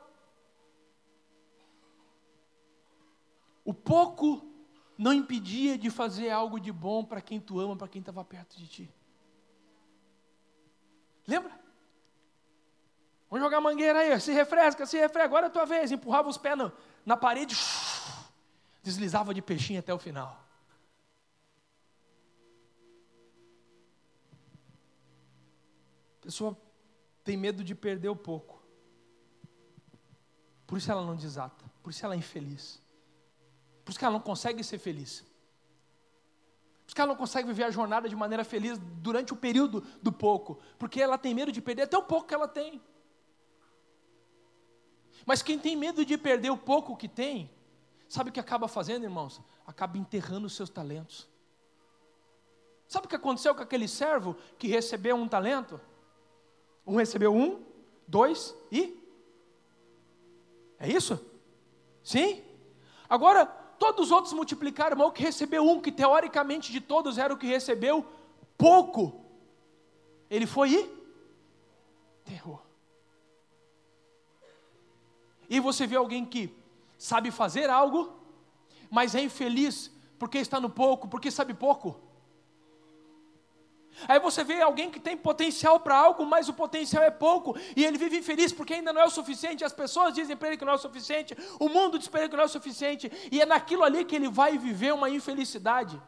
O 3.62 3.74
pouco 3.74 4.50
não 4.96 5.12
impedia 5.12 5.76
de 5.76 5.90
fazer 5.90 6.30
algo 6.30 6.58
de 6.58 6.72
bom 6.72 7.04
para 7.04 7.20
quem 7.20 7.38
tu 7.38 7.60
ama, 7.60 7.76
para 7.76 7.86
quem 7.86 8.00
estava 8.00 8.24
perto 8.24 8.56
de 8.56 8.66
ti. 8.66 8.90
Lembra? 11.26 11.59
Vamos 13.30 13.44
jogar 13.44 13.60
mangueira 13.60 14.00
aí, 14.00 14.20
se 14.20 14.32
refresca, 14.32 14.84
se 14.84 14.98
refresca, 14.98 15.24
agora 15.24 15.46
é 15.46 15.48
a 15.48 15.52
tua 15.52 15.64
vez. 15.64 15.92
Empurrava 15.92 16.28
os 16.28 16.36
pés 16.36 16.58
na, 16.58 16.72
na 17.06 17.16
parede, 17.16 17.54
deslizava 18.82 19.32
de 19.32 19.40
peixinho 19.40 19.78
até 19.78 19.94
o 19.94 19.98
final. 19.98 20.44
A 26.18 26.22
pessoa 26.22 26.58
tem 27.22 27.36
medo 27.36 27.62
de 27.62 27.72
perder 27.72 28.08
o 28.08 28.16
pouco. 28.16 28.60
Por 30.66 30.76
isso 30.76 30.90
ela 30.90 31.04
não 31.04 31.14
desata, 31.14 31.64
por 31.84 31.90
isso 31.90 32.04
ela 32.04 32.14
é 32.14 32.18
infeliz. 32.18 32.82
Por 33.84 33.90
isso 33.90 33.98
que 33.98 34.04
ela 34.04 34.12
não 34.12 34.20
consegue 34.20 34.62
ser 34.64 34.78
feliz. 34.78 35.20
Por 35.20 36.88
isso 36.88 36.94
que 36.96 37.00
ela 37.00 37.12
não 37.12 37.16
consegue 37.16 37.46
viver 37.46 37.62
a 37.62 37.70
jornada 37.70 38.08
de 38.08 38.16
maneira 38.16 38.42
feliz 38.44 38.76
durante 38.78 39.32
o 39.32 39.36
período 39.36 39.82
do 40.02 40.12
pouco, 40.12 40.60
porque 40.78 41.00
ela 41.00 41.16
tem 41.16 41.32
medo 41.32 41.52
de 41.52 41.62
perder 41.62 41.82
até 41.82 41.96
o 41.96 42.02
pouco 42.02 42.26
que 42.26 42.34
ela 42.34 42.48
tem. 42.48 42.82
Mas 45.26 45.42
quem 45.42 45.58
tem 45.58 45.76
medo 45.76 46.04
de 46.04 46.16
perder 46.16 46.50
o 46.50 46.56
pouco 46.56 46.96
que 46.96 47.08
tem, 47.08 47.50
sabe 48.08 48.30
o 48.30 48.32
que 48.32 48.40
acaba 48.40 48.68
fazendo, 48.68 49.04
irmãos? 49.04 49.40
Acaba 49.66 49.98
enterrando 49.98 50.46
os 50.46 50.54
seus 50.54 50.70
talentos. 50.70 51.28
Sabe 52.88 53.06
o 53.06 53.08
que 53.08 53.16
aconteceu 53.16 53.54
com 53.54 53.62
aquele 53.62 53.86
servo 53.86 54.36
que 54.58 54.66
recebeu 54.66 55.14
um 55.14 55.28
talento? 55.28 55.80
Um 56.86 56.96
recebeu 56.96 57.34
um, 57.34 57.64
dois 58.06 58.54
e. 58.72 58.98
É 60.78 60.88
isso? 60.88 61.24
Sim? 62.02 62.42
Agora, 63.08 63.46
todos 63.46 64.06
os 64.06 64.10
outros 64.10 64.32
multiplicaram, 64.32 64.96
mas 64.96 65.06
o 65.06 65.12
que 65.12 65.22
recebeu 65.22 65.68
um, 65.68 65.80
que 65.80 65.92
teoricamente 65.92 66.72
de 66.72 66.80
todos 66.80 67.18
era 67.18 67.32
o 67.32 67.36
que 67.36 67.46
recebeu 67.46 68.04
pouco, 68.58 69.24
ele 70.28 70.46
foi 70.46 70.70
e 70.70 71.00
enterrou. 72.20 72.69
E 75.50 75.58
você 75.58 75.86
vê 75.86 75.96
alguém 75.96 76.24
que 76.24 76.56
sabe 76.96 77.32
fazer 77.32 77.68
algo, 77.68 78.12
mas 78.88 79.14
é 79.16 79.20
infeliz 79.20 79.90
porque 80.18 80.38
está 80.38 80.60
no 80.60 80.70
pouco, 80.70 81.08
porque 81.08 81.30
sabe 81.30 81.52
pouco. 81.52 82.00
Aí 84.06 84.20
você 84.20 84.44
vê 84.44 84.60
alguém 84.62 84.90
que 84.90 85.00
tem 85.00 85.16
potencial 85.16 85.80
para 85.80 85.96
algo, 85.96 86.24
mas 86.24 86.48
o 86.48 86.54
potencial 86.54 87.02
é 87.02 87.10
pouco, 87.10 87.56
e 87.76 87.84
ele 87.84 87.98
vive 87.98 88.18
infeliz 88.18 88.52
porque 88.52 88.74
ainda 88.74 88.92
não 88.92 89.02
é 89.02 89.04
o 89.06 89.10
suficiente. 89.10 89.64
As 89.64 89.72
pessoas 89.72 90.14
dizem 90.14 90.36
para 90.36 90.48
ele 90.48 90.56
que 90.56 90.64
não 90.64 90.72
é 90.72 90.76
o 90.76 90.78
suficiente, 90.78 91.36
o 91.58 91.68
mundo 91.68 91.98
diz 91.98 92.06
para 92.06 92.20
ele 92.20 92.28
que 92.28 92.36
não 92.36 92.44
é 92.44 92.46
o 92.46 92.48
suficiente, 92.48 93.10
e 93.30 93.40
é 93.40 93.46
naquilo 93.46 93.82
ali 93.82 94.04
que 94.04 94.14
ele 94.14 94.28
vai 94.28 94.56
viver 94.56 94.94
uma 94.94 95.10
infelicidade. 95.10 96.00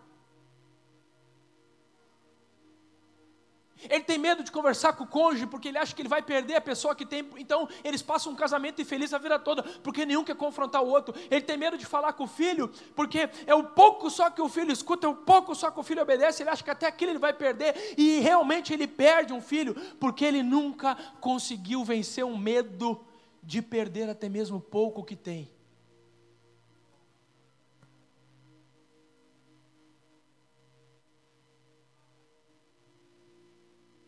Ele 3.89 4.05
tem 4.05 4.19
medo 4.19 4.43
de 4.43 4.51
conversar 4.53 4.93
com 4.95 5.05
o 5.05 5.07
cônjuge 5.07 5.47
porque 5.47 5.69
ele 5.69 5.79
acha 5.79 5.95
que 5.95 6.03
ele 6.03 6.09
vai 6.09 6.23
perder 6.23 6.57
a 6.57 6.61
pessoa 6.61 6.95
que 6.95 7.07
tem. 7.07 7.29
Então, 7.37 7.69
eles 7.83 8.03
passam 8.03 8.33
um 8.33 8.37
casamento 8.37 8.81
infeliz 8.81 9.13
a 9.13 9.19
vida 9.19 9.39
toda, 9.39 9.63
porque 9.63 10.07
nenhum 10.07 10.25
quer 10.25 10.37
confrontar 10.37 10.83
o 10.83 10.89
outro. 10.89 11.15
Ele 11.31 11.41
tem 11.41 11.57
medo 11.57 11.77
de 11.77 11.87
falar 11.87 12.13
com 12.13 12.25
o 12.25 12.29
filho, 12.29 12.71
porque 12.95 13.29
é 13.47 13.55
o 13.55 13.65
pouco 13.65 14.11
só 14.11 14.31
que 14.31 14.41
o 14.41 14.49
filho 14.49 14.73
escuta, 14.73 15.07
é 15.07 15.11
o 15.11 15.15
pouco 15.15 15.55
só 15.55 15.71
que 15.71 15.81
o 15.81 15.83
filho 15.83 16.03
obedece. 16.03 16.43
Ele 16.43 16.51
acha 16.51 16.63
que 16.63 16.71
até 16.71 16.87
aquilo 16.87 17.13
ele 17.13 17.19
vai 17.19 17.33
perder, 17.33 17.95
e 17.97 18.21
realmente 18.21 18.73
ele 18.73 18.87
perde 18.87 19.33
um 19.33 19.41
filho, 19.41 19.75
porque 19.99 20.25
ele 20.25 20.43
nunca 20.43 20.97
conseguiu 21.21 21.85
vencer 21.85 22.25
um 22.25 22.37
medo 22.37 23.01
de 23.43 23.61
perder 23.61 24.09
até 24.09 24.29
mesmo 24.29 24.59
o 24.59 24.61
pouco 24.61 25.05
que 25.05 25.17
tem. 25.17 25.51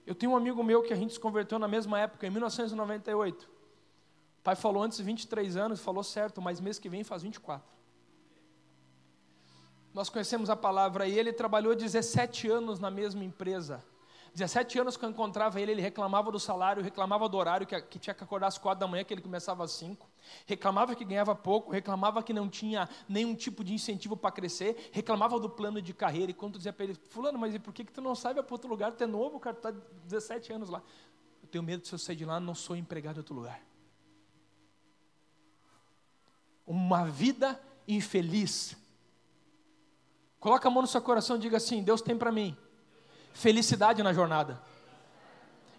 Eu 0.06 0.14
tenho 0.14 0.32
um 0.32 0.36
amigo 0.36 0.62
meu 0.62 0.82
que 0.82 0.92
a 0.92 0.96
gente 0.96 1.14
se 1.14 1.20
converteu 1.20 1.58
na 1.58 1.68
mesma 1.68 1.98
época, 1.98 2.26
em 2.26 2.30
1998. 2.30 3.44
O 3.44 4.42
pai 4.42 4.54
falou 4.54 4.82
antes 4.82 5.00
23 5.00 5.56
anos, 5.56 5.80
falou 5.80 6.02
certo, 6.02 6.42
mas 6.42 6.60
mês 6.60 6.78
que 6.78 6.88
vem 6.88 7.02
faz 7.02 7.22
24. 7.22 7.66
Nós 9.94 10.08
conhecemos 10.08 10.50
a 10.50 10.56
palavra 10.56 11.06
e 11.06 11.18
ele 11.18 11.32
trabalhou 11.32 11.74
17 11.74 12.48
anos 12.48 12.80
na 12.80 12.90
mesma 12.90 13.24
empresa. 13.24 13.82
17 14.34 14.80
anos 14.80 14.96
que 14.96 15.04
eu 15.04 15.10
encontrava 15.10 15.60
ele, 15.60 15.70
ele 15.70 15.80
reclamava 15.80 16.32
do 16.32 16.40
salário, 16.40 16.82
reclamava 16.82 17.28
do 17.28 17.36
horário, 17.36 17.64
que, 17.64 17.80
que 17.82 18.00
tinha 18.00 18.12
que 18.12 18.24
acordar 18.24 18.48
às 18.48 18.58
4 18.58 18.80
da 18.80 18.86
manhã, 18.88 19.04
que 19.04 19.14
ele 19.14 19.22
começava 19.22 19.62
às 19.62 19.70
5. 19.72 20.10
Reclamava 20.44 20.96
que 20.96 21.04
ganhava 21.04 21.36
pouco, 21.36 21.70
reclamava 21.70 22.20
que 22.20 22.32
não 22.32 22.48
tinha 22.48 22.88
nenhum 23.08 23.32
tipo 23.36 23.62
de 23.62 23.72
incentivo 23.72 24.16
para 24.16 24.32
crescer, 24.32 24.90
reclamava 24.90 25.38
do 25.38 25.48
plano 25.48 25.80
de 25.80 25.94
carreira. 25.94 26.32
E 26.32 26.34
quando 26.34 26.56
dizia 26.56 26.72
para 26.72 26.84
ele, 26.84 26.94
Fulano, 26.94 27.38
mas 27.38 27.54
e 27.54 27.60
por 27.60 27.72
que, 27.72 27.84
que 27.84 27.92
tu 27.92 28.00
não 28.00 28.16
sai 28.16 28.34
para 28.34 28.44
outro 28.50 28.68
lugar? 28.68 28.90
Tu 28.92 29.04
é 29.04 29.06
novo, 29.06 29.38
cara, 29.38 29.54
tu 29.54 29.68
está 29.68 29.80
17 30.02 30.52
anos 30.52 30.68
lá. 30.68 30.82
Eu 31.40 31.48
tenho 31.48 31.62
medo 31.62 31.82
de 31.82 31.88
se 31.88 31.94
eu 31.94 31.98
sair 31.98 32.16
de 32.16 32.24
lá, 32.24 32.40
não 32.40 32.56
sou 32.56 32.74
empregado 32.74 33.16
em 33.16 33.20
outro 33.20 33.36
lugar. 33.36 33.60
Uma 36.66 37.04
vida 37.04 37.60
infeliz. 37.86 38.76
Coloca 40.40 40.66
a 40.66 40.70
mão 40.72 40.82
no 40.82 40.88
seu 40.88 41.00
coração 41.00 41.36
e 41.36 41.38
diga 41.38 41.58
assim: 41.58 41.84
Deus 41.84 42.02
tem 42.02 42.18
para 42.18 42.32
mim 42.32 42.56
felicidade 43.34 44.02
na 44.02 44.12
jornada, 44.12 44.62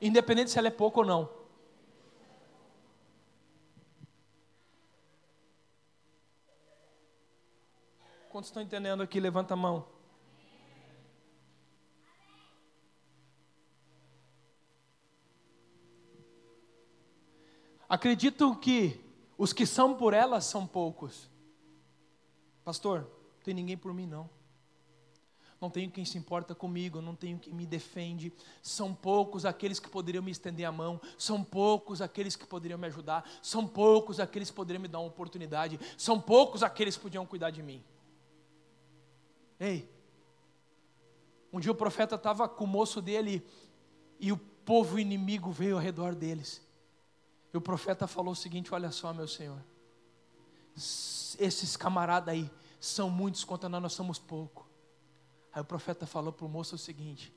independente 0.02 0.52
se 0.52 0.60
ela 0.60 0.68
é 0.68 0.72
pouco 0.72 1.00
ou 1.00 1.06
não. 1.06 1.30
Quantos 8.30 8.50
estão 8.50 8.62
entendendo 8.62 9.02
aqui? 9.02 9.18
Levanta 9.20 9.54
a 9.54 9.58
mão. 9.58 9.88
Acredito 17.88 18.54
que 18.58 19.00
os 19.38 19.54
que 19.54 19.65
são 19.65 19.96
por 19.96 20.13
elas 20.13 20.44
são 20.44 20.68
poucos. 20.68 21.30
Pastor, 22.65 23.02
não 23.02 23.44
tem 23.44 23.54
ninguém 23.54 23.78
por 23.78 23.94
mim 23.94 24.06
não 24.06 24.35
não 25.60 25.70
tenho 25.70 25.89
quem 25.89 26.04
se 26.04 26.18
importa 26.18 26.54
comigo, 26.54 27.02
não 27.02 27.15
tenho 27.15 27.39
quem 27.39 27.54
me 27.54 27.65
defende. 27.65 28.32
São 28.62 28.94
poucos 28.94 29.46
aqueles 29.46 29.80
que 29.80 29.89
poderiam 29.89 30.24
me 30.24 30.32
estender 30.32 30.65
a 30.65 30.72
mão, 30.72 31.00
são 31.18 31.44
poucos 31.44 32.02
aqueles 32.02 32.36
que 32.36 32.46
poderiam 32.46 32.78
me 32.78 32.88
ajudar, 32.88 33.30
são 33.41 33.68
poucos 33.68 34.20
aqueles 34.20 34.50
que 34.50 34.56
poderiam 34.56 34.82
me 34.82 34.88
dar 34.88 35.00
uma 35.00 35.08
oportunidade, 35.08 35.80
são 35.98 36.20
poucos 36.20 36.62
aqueles 36.62 36.96
que 36.96 37.04
podiam 37.04 37.26
cuidar 37.26 37.50
de 37.50 37.63
mim. 37.63 37.84
Ei, 39.60 39.89
um 41.52 41.60
dia 41.60 41.72
o 41.72 41.76
profeta 41.76 42.15
estava 42.15 42.50
com 42.50 42.65
o 42.65 42.68
moço 42.68 43.02
dele 43.02 43.46
e 44.20 44.32
o 44.32 44.38
povo 44.38 45.00
inimigo 45.00 45.52
veio 45.52 45.76
ao 45.76 45.82
redor 45.82 46.13
deles. 46.13 46.62
E 47.54 47.58
o 47.58 47.62
profeta 47.62 48.08
falou 48.08 48.34
o 48.34 48.36
seguinte: 48.36 48.74
Olha 48.74 48.91
só, 48.91 49.13
meu 49.13 49.28
senhor, 49.28 49.63
esses 50.76 51.78
camaradas 51.78 52.34
aí 52.34 52.52
são 52.78 53.10
muitos 53.10 53.46
contra 53.46 53.70
nós, 53.70 53.82
nós 53.82 53.94
somos 53.94 54.20
poucos. 54.20 54.65
Aí 55.56 55.62
o 55.62 55.65
profeta 55.65 56.06
falou 56.06 56.34
para 56.34 56.46
o 56.46 56.50
moço 56.50 56.76
o 56.76 56.78
seguinte: 56.78 57.34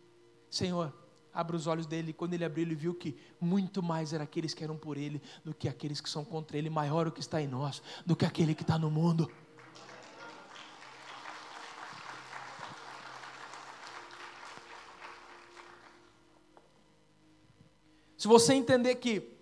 Senhor, 0.50 0.92
abre 1.32 1.54
os 1.54 1.68
olhos 1.68 1.86
dele. 1.86 2.12
Quando 2.12 2.34
ele 2.34 2.44
abriu, 2.44 2.64
ele 2.64 2.74
viu 2.74 2.92
que 2.92 3.16
muito 3.40 3.80
mais 3.80 4.12
eram 4.12 4.24
aqueles 4.24 4.52
que 4.52 4.64
eram 4.64 4.76
por 4.76 4.96
ele 4.96 5.22
do 5.44 5.54
que 5.54 5.68
aqueles 5.68 6.00
que 6.00 6.10
são 6.10 6.24
contra 6.24 6.58
ele. 6.58 6.68
Maior 6.68 7.06
o 7.06 7.12
que 7.12 7.20
está 7.20 7.40
em 7.40 7.46
nós 7.46 7.80
do 8.04 8.16
que 8.16 8.26
aquele 8.26 8.56
que 8.56 8.62
está 8.62 8.76
no 8.76 8.90
mundo. 8.90 9.30
Se 18.16 18.26
você 18.26 18.52
entender 18.52 18.96
que 18.96 19.37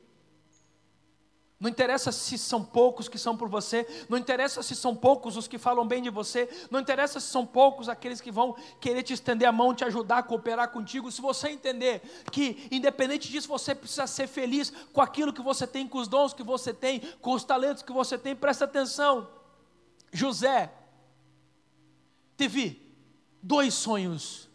não 1.59 1.71
interessa 1.71 2.13
se 2.13 2.37
são 2.37 2.63
poucos 2.63 3.09
que 3.09 3.19
são 3.19 3.35
por 3.35 3.49
você, 3.49 3.87
não 4.11 4.19
interessa 4.19 4.63
se 4.63 4.77
são 4.77 4.95
poucos 4.95 5.39
os 5.39 5.49
que 5.49 5.57
falam 5.57 5.87
bem 5.87 6.03
de 6.03 6.11
você, 6.11 6.49
não 6.71 6.81
interessa 6.81 7.19
se 7.19 7.29
são 7.29 7.47
poucos 7.47 7.89
aqueles 7.89 8.21
que 8.21 8.31
vão 8.31 8.55
querer 8.79 9.03
te 9.03 9.15
estender 9.15 9.49
a 9.49 9.53
mão, 9.53 9.75
te 9.75 9.83
ajudar, 9.83 10.25
cooperar 10.25 10.71
contigo. 10.71 11.11
Se 11.11 11.23
você 11.23 11.49
entender 11.49 12.03
que, 12.31 12.69
independente 12.71 13.31
disso, 13.31 13.49
você 13.49 13.75
precisa 13.75 14.07
ser 14.07 14.27
feliz 14.27 14.71
com 14.93 15.01
aquilo 15.01 15.33
que 15.33 15.41
você 15.41 15.67
tem, 15.67 15.89
com 15.89 15.99
os 15.99 16.09
dons 16.09 16.35
que 16.35 16.43
você 16.43 16.75
tem, 16.75 17.01
com 17.23 17.33
os 17.33 17.43
talentos 17.43 17.83
que 17.83 17.93
você 17.93 18.19
tem, 18.19 18.37
presta 18.37 18.67
atenção. 18.67 19.27
José 20.13 20.71
teve 22.37 22.83
dois 23.43 23.73
sonhos 23.73 24.46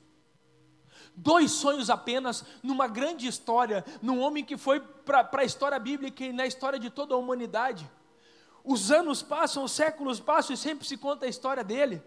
dois 1.16 1.52
sonhos 1.52 1.90
apenas 1.90 2.44
numa 2.64 2.88
grande 2.88 3.28
história, 3.28 3.86
num 4.02 4.20
homem 4.20 4.44
que 4.44 4.58
foi 4.58 4.80
para 4.80 5.30
a 5.34 5.46
história 5.46 5.78
bíblica 5.78 6.24
e 6.24 6.34
na 6.34 6.46
história 6.46 6.80
de 6.80 6.90
toda 6.90 7.14
a 7.14 7.18
humanidade. 7.18 7.90
Os 8.64 8.92
anos 8.92 9.22
passam, 9.22 9.64
os 9.64 9.72
séculos 9.72 10.20
passam 10.20 10.54
e 10.54 10.58
sempre 10.58 10.88
se 10.88 10.98
conta 10.98 11.26
a 11.26 11.30
história 11.30 11.64
dele. 11.64 12.02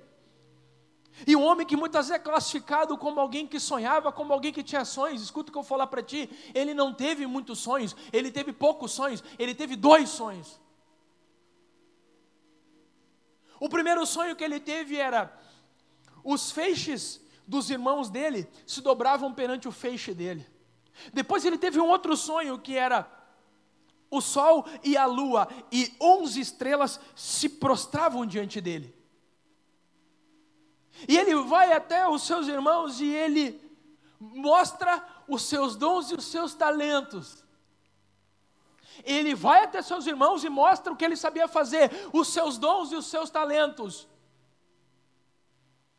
E 1.26 1.36
um 1.36 1.42
homem 1.44 1.66
que 1.66 1.76
muitas 1.76 2.08
vezes 2.08 2.20
é 2.20 2.24
classificado 2.24 2.98
como 2.98 3.20
alguém 3.20 3.46
que 3.46 3.60
sonhava, 3.60 4.10
como 4.10 4.32
alguém 4.32 4.52
que 4.52 4.64
tinha 4.64 4.84
sonhos. 4.84 5.22
Escuta 5.22 5.50
o 5.50 5.52
que 5.52 5.58
eu 5.58 5.62
vou 5.62 5.68
falar 5.68 5.86
para 5.86 6.02
ti. 6.02 6.28
Ele 6.52 6.74
não 6.74 6.92
teve 6.92 7.24
muitos 7.26 7.60
sonhos, 7.60 7.94
ele 8.12 8.32
teve 8.32 8.52
poucos 8.52 8.90
sonhos, 8.92 9.22
ele 9.38 9.54
teve 9.54 9.76
dois 9.76 10.08
sonhos. 10.08 10.60
O 13.60 13.68
primeiro 13.68 14.04
sonho 14.04 14.34
que 14.34 14.42
ele 14.42 14.58
teve 14.58 14.96
era 14.96 15.32
os 16.24 16.50
feixes 16.50 17.23
dos 17.46 17.70
irmãos 17.70 18.10
dele 18.10 18.48
se 18.66 18.80
dobravam 18.80 19.32
perante 19.32 19.68
o 19.68 19.72
feixe 19.72 20.14
dele. 20.14 20.46
Depois 21.12 21.44
ele 21.44 21.58
teve 21.58 21.80
um 21.80 21.88
outro 21.88 22.16
sonho 22.16 22.58
que 22.58 22.76
era 22.76 23.10
o 24.10 24.20
sol 24.20 24.64
e 24.82 24.96
a 24.96 25.06
lua 25.06 25.48
e 25.72 25.94
onze 26.00 26.40
estrelas 26.40 27.00
se 27.16 27.48
prostravam 27.48 28.24
diante 28.24 28.60
dele. 28.60 28.94
E 31.08 31.18
ele 31.18 31.34
vai 31.34 31.72
até 31.72 32.08
os 32.08 32.22
seus 32.22 32.46
irmãos 32.46 33.00
e 33.00 33.06
ele 33.06 33.60
mostra 34.18 35.04
os 35.26 35.42
seus 35.42 35.74
dons 35.76 36.10
e 36.10 36.14
os 36.14 36.24
seus 36.24 36.54
talentos. 36.54 37.44
Ele 39.02 39.34
vai 39.34 39.64
até 39.64 39.82
seus 39.82 40.06
irmãos 40.06 40.44
e 40.44 40.48
mostra 40.48 40.92
o 40.92 40.96
que 40.96 41.04
ele 41.04 41.16
sabia 41.16 41.48
fazer, 41.48 41.90
os 42.12 42.28
seus 42.28 42.56
dons 42.56 42.92
e 42.92 42.96
os 42.96 43.06
seus 43.06 43.28
talentos. 43.28 44.02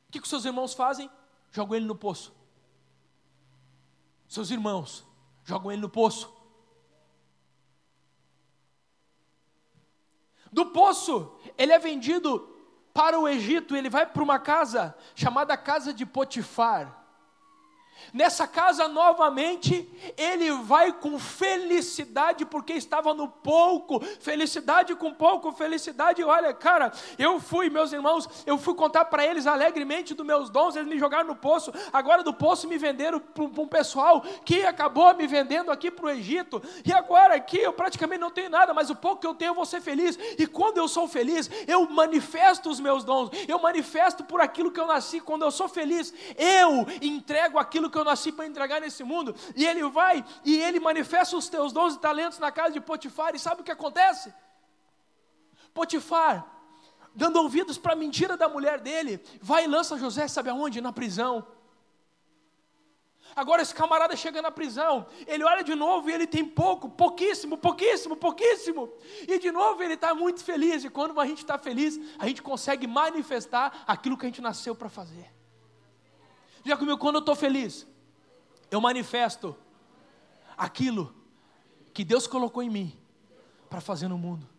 O 0.07 0.11
que, 0.11 0.19
que 0.19 0.23
os 0.23 0.29
seus 0.29 0.45
irmãos 0.45 0.73
fazem? 0.73 1.09
Jogam 1.55 1.77
ele 1.77 1.85
no 1.85 1.95
poço. 1.95 2.35
Seus 4.27 4.51
irmãos 4.51 5.07
jogam 5.45 5.71
ele 5.71 5.81
no 5.81 5.87
poço. 5.87 6.35
Do 10.51 10.65
poço, 10.65 11.39
ele 11.57 11.71
é 11.71 11.79
vendido 11.79 12.45
para 12.93 13.17
o 13.17 13.25
Egito, 13.25 13.73
ele 13.73 13.89
vai 13.89 14.05
para 14.05 14.21
uma 14.21 14.37
casa 14.37 14.97
chamada 15.15 15.55
Casa 15.55 15.93
de 15.93 16.05
Potifar. 16.05 17.04
Nessa 18.13 18.47
casa 18.47 18.87
novamente, 18.87 19.89
ele 20.17 20.51
vai 20.51 20.93
com 20.93 21.17
felicidade, 21.19 22.45
porque 22.45 22.73
estava 22.73 23.13
no 23.13 23.27
pouco, 23.27 23.99
felicidade 24.19 24.95
com 24.95 25.13
pouco, 25.13 25.51
felicidade. 25.51 26.23
Olha, 26.23 26.53
cara, 26.53 26.91
eu 27.17 27.39
fui, 27.39 27.69
meus 27.69 27.91
irmãos, 27.91 28.29
eu 28.45 28.57
fui 28.57 28.73
contar 28.73 29.05
para 29.05 29.25
eles 29.25 29.47
alegremente 29.47 30.13
dos 30.13 30.25
meus 30.25 30.49
dons, 30.49 30.75
eles 30.75 30.87
me 30.87 30.97
jogaram 30.97 31.27
no 31.27 31.35
poço, 31.35 31.73
agora 31.91 32.23
do 32.23 32.33
poço 32.33 32.67
me 32.67 32.77
venderam 32.77 33.19
para 33.19 33.43
um 33.43 33.67
pessoal 33.67 34.21
que 34.43 34.63
acabou 34.63 35.13
me 35.15 35.27
vendendo 35.27 35.71
aqui 35.71 35.89
para 35.91 36.05
o 36.05 36.09
Egito, 36.09 36.61
e 36.85 36.93
agora 36.93 37.35
aqui 37.35 37.57
eu 37.57 37.73
praticamente 37.73 38.21
não 38.21 38.31
tenho 38.31 38.49
nada, 38.49 38.73
mas 38.73 38.89
o 38.89 38.95
pouco 38.95 39.21
que 39.21 39.27
eu 39.27 39.35
tenho 39.35 39.49
eu 39.49 39.55
vou 39.55 39.65
ser 39.65 39.81
feliz, 39.81 40.17
e 40.37 40.47
quando 40.47 40.77
eu 40.77 40.87
sou 40.87 41.07
feliz, 41.07 41.49
eu 41.67 41.87
manifesto 41.89 42.69
os 42.69 42.79
meus 42.79 43.03
dons, 43.03 43.29
eu 43.47 43.59
manifesto 43.59 44.23
por 44.23 44.41
aquilo 44.41 44.71
que 44.71 44.79
eu 44.79 44.87
nasci, 44.87 45.19
quando 45.19 45.43
eu 45.43 45.51
sou 45.51 45.67
feliz, 45.67 46.13
eu 46.37 46.85
entrego 47.01 47.57
aquilo 47.57 47.84
que 47.89 47.95
que 47.95 47.99
eu 47.99 48.03
nasci 48.03 48.31
para 48.31 48.45
entregar 48.45 48.81
nesse 48.81 49.03
mundo. 49.03 49.33
E 49.55 49.65
ele 49.65 49.81
vai 49.89 50.23
e 50.43 50.59
ele 50.59 50.79
manifesta 50.79 51.37
os 51.37 51.47
teus 51.47 51.71
dons 51.71 51.95
e 51.95 51.99
talentos 51.99 52.37
na 52.39 52.51
casa 52.51 52.71
de 52.71 52.81
Potifar. 52.81 53.33
E 53.33 53.39
sabe 53.39 53.61
o 53.61 53.63
que 53.63 53.71
acontece? 53.71 54.33
Potifar, 55.73 56.45
dando 57.13 57.37
ouvidos 57.37 57.77
para 57.77 57.93
a 57.93 57.95
mentira 57.95 58.35
da 58.35 58.49
mulher 58.49 58.79
dele, 58.81 59.23
vai 59.41 59.63
e 59.63 59.67
lança 59.67 59.97
José, 59.97 60.27
sabe 60.27 60.49
aonde? 60.49 60.81
Na 60.81 60.91
prisão. 60.91 61.47
Agora 63.33 63.61
esse 63.61 63.73
camarada 63.73 64.15
chega 64.15 64.41
na 64.41 64.51
prisão, 64.51 65.05
ele 65.27 65.43
olha 65.43 65.63
de 65.63 65.75
novo 65.75 66.09
e 66.09 66.13
ele 66.13 66.27
tem 66.27 66.45
pouco, 66.45 66.89
pouquíssimo, 66.89 67.57
pouquíssimo, 67.57 68.15
pouquíssimo. 68.15 68.91
E 69.27 69.39
de 69.39 69.51
novo 69.51 69.81
ele 69.83 69.95
está 69.95 70.13
muito 70.13 70.43
feliz. 70.43 70.83
E 70.83 70.89
quando 70.89 71.19
a 71.19 71.25
gente 71.25 71.39
está 71.39 71.57
feliz, 71.57 71.99
a 72.19 72.27
gente 72.27 72.41
consegue 72.41 72.87
manifestar 72.87 73.83
aquilo 73.87 74.17
que 74.17 74.25
a 74.25 74.29
gente 74.29 74.41
nasceu 74.41 74.73
para 74.73 74.89
fazer. 74.89 75.29
Diga 76.65 76.77
comigo, 76.77 76.97
quando 76.97 77.17
eu 77.17 77.19
estou 77.19 77.35
feliz, 77.35 77.85
eu 78.71 78.81
manifesto 78.81 79.55
aquilo 80.57 81.15
que 81.93 82.03
Deus 82.03 82.25
colocou 82.25 82.63
em 82.63 82.71
mim 82.71 82.99
para 83.69 83.79
fazer 83.79 84.07
no 84.07 84.17
mundo. 84.17 84.49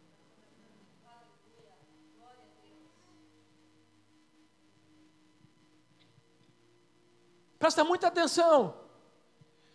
Presta 7.58 7.82
muita 7.82 8.06
atenção. 8.06 8.76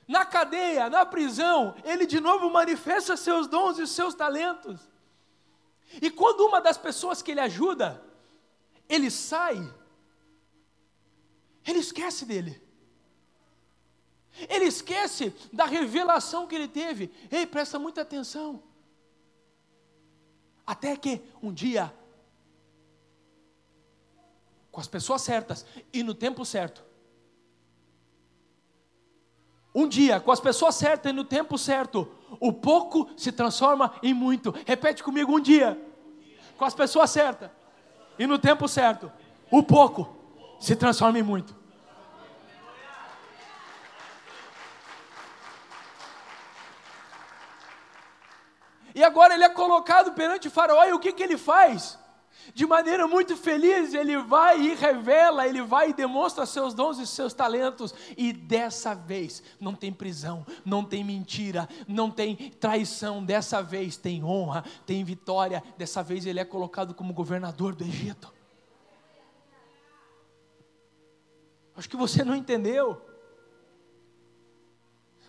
Na 0.07 0.25
cadeia, 0.25 0.89
na 0.89 1.05
prisão, 1.05 1.75
ele 1.83 2.05
de 2.05 2.21
novo 2.21 2.49
manifesta 2.49 3.17
seus 3.17 3.45
dons 3.45 3.77
e 3.77 3.85
seus 3.85 4.15
talentos. 4.15 4.89
E 6.01 6.09
quando 6.09 6.47
uma 6.47 6.61
das 6.61 6.77
pessoas 6.77 7.21
que 7.21 7.31
ele 7.31 7.41
ajuda, 7.41 8.01
ele 8.87 9.11
sai, 9.11 9.69
ele 11.65 11.79
esquece 11.79 12.25
dele. 12.25 12.61
Ele 14.49 14.65
esquece 14.65 15.33
da 15.51 15.65
revelação 15.65 16.47
que 16.47 16.55
ele 16.55 16.67
teve. 16.67 17.11
Ei, 17.29 17.45
presta 17.45 17.77
muita 17.77 18.01
atenção. 18.01 18.63
Até 20.65 20.95
que 20.95 21.21
um 21.41 21.51
dia, 21.51 21.93
com 24.71 24.79
as 24.79 24.87
pessoas 24.87 25.21
certas 25.21 25.65
e 25.91 26.01
no 26.01 26.13
tempo 26.13 26.45
certo, 26.45 26.83
um 29.73 29.87
dia, 29.87 30.19
com 30.19 30.31
as 30.31 30.39
pessoas 30.39 30.75
certas 30.75 31.11
e 31.11 31.15
no 31.15 31.23
tempo 31.23 31.57
certo, 31.57 32.09
o 32.39 32.51
pouco 32.51 33.09
se 33.17 33.31
transforma 33.31 33.93
em 34.01 34.13
muito. 34.13 34.53
Repete 34.65 35.03
comigo: 35.03 35.35
um 35.35 35.39
dia, 35.39 35.79
com 36.57 36.65
as 36.65 36.73
pessoas 36.73 37.09
certas 37.09 37.49
e 38.17 38.27
no 38.27 38.37
tempo 38.37 38.67
certo, 38.67 39.11
o 39.49 39.63
pouco 39.63 40.20
se 40.61 40.75
transforma 40.75 41.17
em 41.17 41.23
muito. 41.23 41.59
E 48.93 49.03
agora 49.03 49.33
ele 49.33 49.43
é 49.43 49.49
colocado 49.49 50.13
perante 50.13 50.49
faraó, 50.49 50.85
e 50.85 50.93
o 50.93 50.99
que, 50.99 51.11
que 51.11 51.23
ele 51.23 51.37
faz? 51.37 51.97
De 52.53 52.65
maneira 52.65 53.07
muito 53.07 53.35
feliz, 53.35 53.93
ele 53.93 54.17
vai 54.17 54.59
e 54.59 54.75
revela, 54.75 55.47
ele 55.47 55.61
vai 55.61 55.89
e 55.89 55.93
demonstra 55.93 56.45
seus 56.45 56.73
dons 56.73 56.99
e 56.99 57.07
seus 57.07 57.33
talentos, 57.33 57.93
e 58.15 58.31
dessa 58.31 58.93
vez 58.93 59.41
não 59.59 59.73
tem 59.73 59.91
prisão, 59.91 60.45
não 60.63 60.83
tem 60.83 61.03
mentira, 61.03 61.67
não 61.87 62.11
tem 62.11 62.35
traição, 62.35 63.23
dessa 63.23 63.63
vez 63.63 63.97
tem 63.97 64.23
honra, 64.23 64.63
tem 64.85 65.03
vitória, 65.03 65.63
dessa 65.77 66.03
vez 66.03 66.25
ele 66.25 66.39
é 66.39 66.45
colocado 66.45 66.93
como 66.93 67.13
governador 67.13 67.73
do 67.73 67.83
Egito. 67.83 68.40
Acho 71.75 71.89
que 71.89 71.97
você 71.97 72.23
não 72.23 72.35
entendeu. 72.35 73.01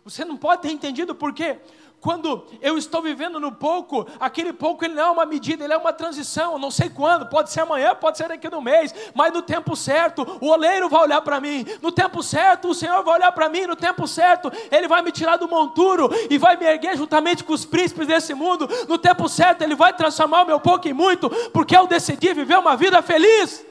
Você 0.04 0.24
não 0.24 0.36
pode 0.36 0.62
ter 0.62 0.70
entendido 0.70 1.14
por 1.14 1.32
quê? 1.32 1.60
Quando 2.02 2.44
eu 2.60 2.76
estou 2.76 3.00
vivendo 3.00 3.38
no 3.38 3.52
pouco, 3.52 4.04
aquele 4.18 4.52
pouco 4.52 4.84
ele 4.84 4.94
não 4.94 5.02
é 5.04 5.10
uma 5.12 5.24
medida, 5.24 5.62
ele 5.62 5.72
é 5.72 5.76
uma 5.76 5.92
transição. 5.92 6.58
Não 6.58 6.68
sei 6.68 6.90
quando, 6.90 7.28
pode 7.28 7.52
ser 7.52 7.60
amanhã, 7.60 7.94
pode 7.94 8.18
ser 8.18 8.26
daqui 8.26 8.48
um 8.52 8.60
mês, 8.60 8.92
mas 9.14 9.32
no 9.32 9.40
tempo 9.40 9.76
certo, 9.76 10.26
o 10.40 10.48
oleiro 10.48 10.88
vai 10.88 11.02
olhar 11.02 11.20
para 11.20 11.40
mim. 11.40 11.64
No 11.80 11.92
tempo 11.92 12.20
certo, 12.20 12.70
o 12.70 12.74
Senhor 12.74 13.04
vai 13.04 13.14
olhar 13.14 13.30
para 13.30 13.48
mim. 13.48 13.66
No 13.68 13.76
tempo 13.76 14.08
certo, 14.08 14.50
Ele 14.72 14.88
vai 14.88 15.00
me 15.00 15.12
tirar 15.12 15.36
do 15.36 15.46
monturo 15.46 16.10
e 16.28 16.36
vai 16.38 16.56
me 16.56 16.66
erguer 16.66 16.96
juntamente 16.96 17.44
com 17.44 17.52
os 17.52 17.64
príncipes 17.64 18.08
desse 18.08 18.34
mundo. 18.34 18.68
No 18.88 18.98
tempo 18.98 19.28
certo, 19.28 19.62
Ele 19.62 19.76
vai 19.76 19.94
transformar 19.94 20.42
o 20.42 20.46
meu 20.46 20.58
pouco 20.58 20.88
em 20.88 20.92
muito, 20.92 21.30
porque 21.50 21.76
eu 21.76 21.86
decidi 21.86 22.34
viver 22.34 22.58
uma 22.58 22.74
vida 22.74 23.00
feliz. 23.00 23.64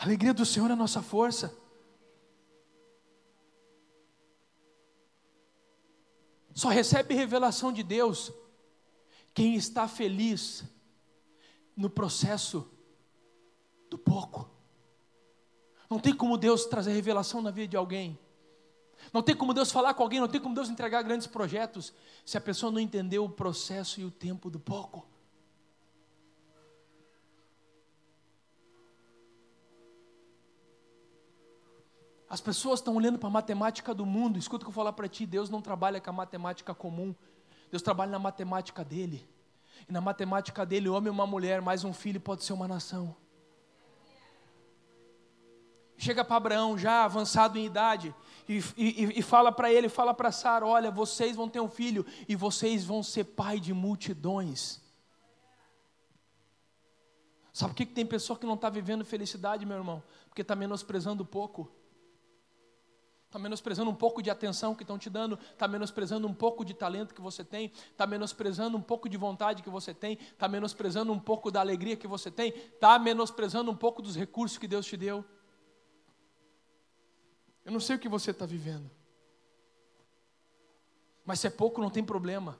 A 0.00 0.04
alegria 0.04 0.32
do 0.32 0.46
Senhor 0.46 0.70
é 0.70 0.72
a 0.72 0.76
nossa 0.76 1.02
força. 1.02 1.54
Só 6.54 6.70
recebe 6.70 7.14
revelação 7.14 7.70
de 7.70 7.82
Deus 7.82 8.32
quem 9.34 9.56
está 9.56 9.86
feliz 9.86 10.64
no 11.76 11.90
processo 11.90 12.66
do 13.90 13.98
pouco. 13.98 14.50
Não 15.90 15.98
tem 15.98 16.16
como 16.16 16.38
Deus 16.38 16.64
trazer 16.64 16.92
revelação 16.92 17.42
na 17.42 17.50
vida 17.50 17.68
de 17.68 17.76
alguém. 17.76 18.18
Não 19.12 19.22
tem 19.22 19.36
como 19.36 19.52
Deus 19.52 19.70
falar 19.70 19.92
com 19.92 20.02
alguém, 20.02 20.18
não 20.18 20.28
tem 20.28 20.40
como 20.40 20.54
Deus 20.54 20.70
entregar 20.70 21.02
grandes 21.02 21.26
projetos 21.26 21.92
se 22.24 22.38
a 22.38 22.40
pessoa 22.40 22.72
não 22.72 22.80
entendeu 22.80 23.22
o 23.26 23.28
processo 23.28 24.00
e 24.00 24.04
o 24.06 24.10
tempo 24.10 24.48
do 24.48 24.58
pouco. 24.58 25.06
As 32.30 32.40
pessoas 32.40 32.78
estão 32.78 32.94
olhando 32.94 33.18
para 33.18 33.28
a 33.28 33.32
matemática 33.32 33.92
do 33.92 34.06
mundo. 34.06 34.38
Escuta 34.38 34.62
o 34.62 34.66
que 34.66 34.70
eu 34.70 34.74
falar 34.74 34.92
para 34.92 35.08
ti: 35.08 35.26
Deus 35.26 35.50
não 35.50 35.60
trabalha 35.60 36.00
com 36.00 36.10
a 36.10 36.12
matemática 36.12 36.72
comum. 36.72 37.12
Deus 37.68 37.82
trabalha 37.82 38.12
na 38.12 38.20
matemática 38.20 38.84
dele. 38.84 39.28
E 39.88 39.92
na 39.92 40.00
matemática 40.00 40.64
dele, 40.64 40.88
homem 40.88 41.08
e 41.08 41.10
uma 41.10 41.26
mulher, 41.26 41.60
mais 41.60 41.82
um 41.82 41.92
filho 41.92 42.20
pode 42.20 42.44
ser 42.44 42.52
uma 42.52 42.68
nação. 42.68 43.16
Chega 45.98 46.24
para 46.24 46.36
Abraão, 46.36 46.78
já 46.78 47.04
avançado 47.04 47.58
em 47.58 47.66
idade, 47.66 48.14
e, 48.48 48.58
e, 48.76 49.18
e 49.18 49.22
fala 49.22 49.50
para 49.50 49.72
ele, 49.72 49.88
fala 49.88 50.14
para 50.14 50.30
Sara: 50.30 50.64
Olha, 50.64 50.88
vocês 50.88 51.34
vão 51.34 51.48
ter 51.48 51.60
um 51.60 51.68
filho, 51.68 52.06
e 52.28 52.36
vocês 52.36 52.84
vão 52.84 53.02
ser 53.02 53.24
pai 53.24 53.58
de 53.58 53.74
multidões. 53.74 54.80
Sabe 57.52 57.72
por 57.72 57.76
que 57.76 57.86
tem 57.86 58.06
pessoa 58.06 58.38
que 58.38 58.46
não 58.46 58.54
está 58.54 58.70
vivendo 58.70 59.04
felicidade, 59.04 59.66
meu 59.66 59.78
irmão? 59.78 60.00
Porque 60.28 60.42
está 60.42 60.54
menosprezando 60.54 61.24
pouco 61.24 61.79
está 63.30 63.38
menosprezando 63.38 63.88
um 63.88 63.94
pouco 63.94 64.20
de 64.20 64.28
atenção 64.28 64.74
que 64.74 64.82
estão 64.82 64.98
te 64.98 65.08
dando, 65.08 65.38
está 65.52 65.68
menosprezando 65.68 66.26
um 66.26 66.34
pouco 66.34 66.64
de 66.64 66.74
talento 66.74 67.14
que 67.14 67.20
você 67.20 67.44
tem, 67.44 67.66
está 67.92 68.04
menosprezando 68.04 68.76
um 68.76 68.82
pouco 68.82 69.08
de 69.08 69.16
vontade 69.16 69.62
que 69.62 69.70
você 69.70 69.94
tem, 69.94 70.14
está 70.14 70.48
menosprezando 70.48 71.12
um 71.12 71.18
pouco 71.18 71.48
da 71.48 71.60
alegria 71.60 71.96
que 71.96 72.08
você 72.08 72.28
tem, 72.28 72.48
está 72.48 72.98
menosprezando 72.98 73.70
um 73.70 73.76
pouco 73.76 74.02
dos 74.02 74.16
recursos 74.16 74.58
que 74.58 74.66
Deus 74.66 74.84
te 74.84 74.96
deu. 74.96 75.24
Eu 77.64 77.70
não 77.70 77.78
sei 77.78 77.94
o 77.94 77.98
que 78.00 78.08
você 78.08 78.32
está 78.32 78.44
vivendo, 78.44 78.90
mas 81.24 81.38
se 81.38 81.46
é 81.46 81.50
pouco 81.50 81.80
não 81.80 81.88
tem 81.88 82.02
problema, 82.02 82.58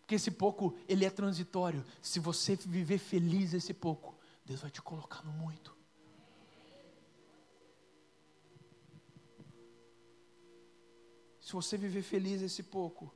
porque 0.00 0.14
esse 0.14 0.30
pouco 0.30 0.74
ele 0.88 1.04
é 1.04 1.10
transitório. 1.10 1.84
Se 2.00 2.18
você 2.18 2.56
viver 2.56 2.96
feliz 2.96 3.52
esse 3.52 3.74
pouco, 3.74 4.14
Deus 4.46 4.62
vai 4.62 4.70
te 4.70 4.80
colocar 4.80 5.22
no 5.22 5.32
muito. 5.32 5.71
Se 11.52 11.56
você 11.56 11.76
viver 11.76 12.00
feliz 12.02 12.40
esse 12.40 12.62
pouco, 12.62 13.12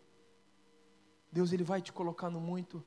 Deus 1.33 1.53
ele 1.55 1.65
vai 1.65 1.81
te 1.81 1.91
colocar 1.91 2.29
no 2.29 2.39
muito. 2.39 2.85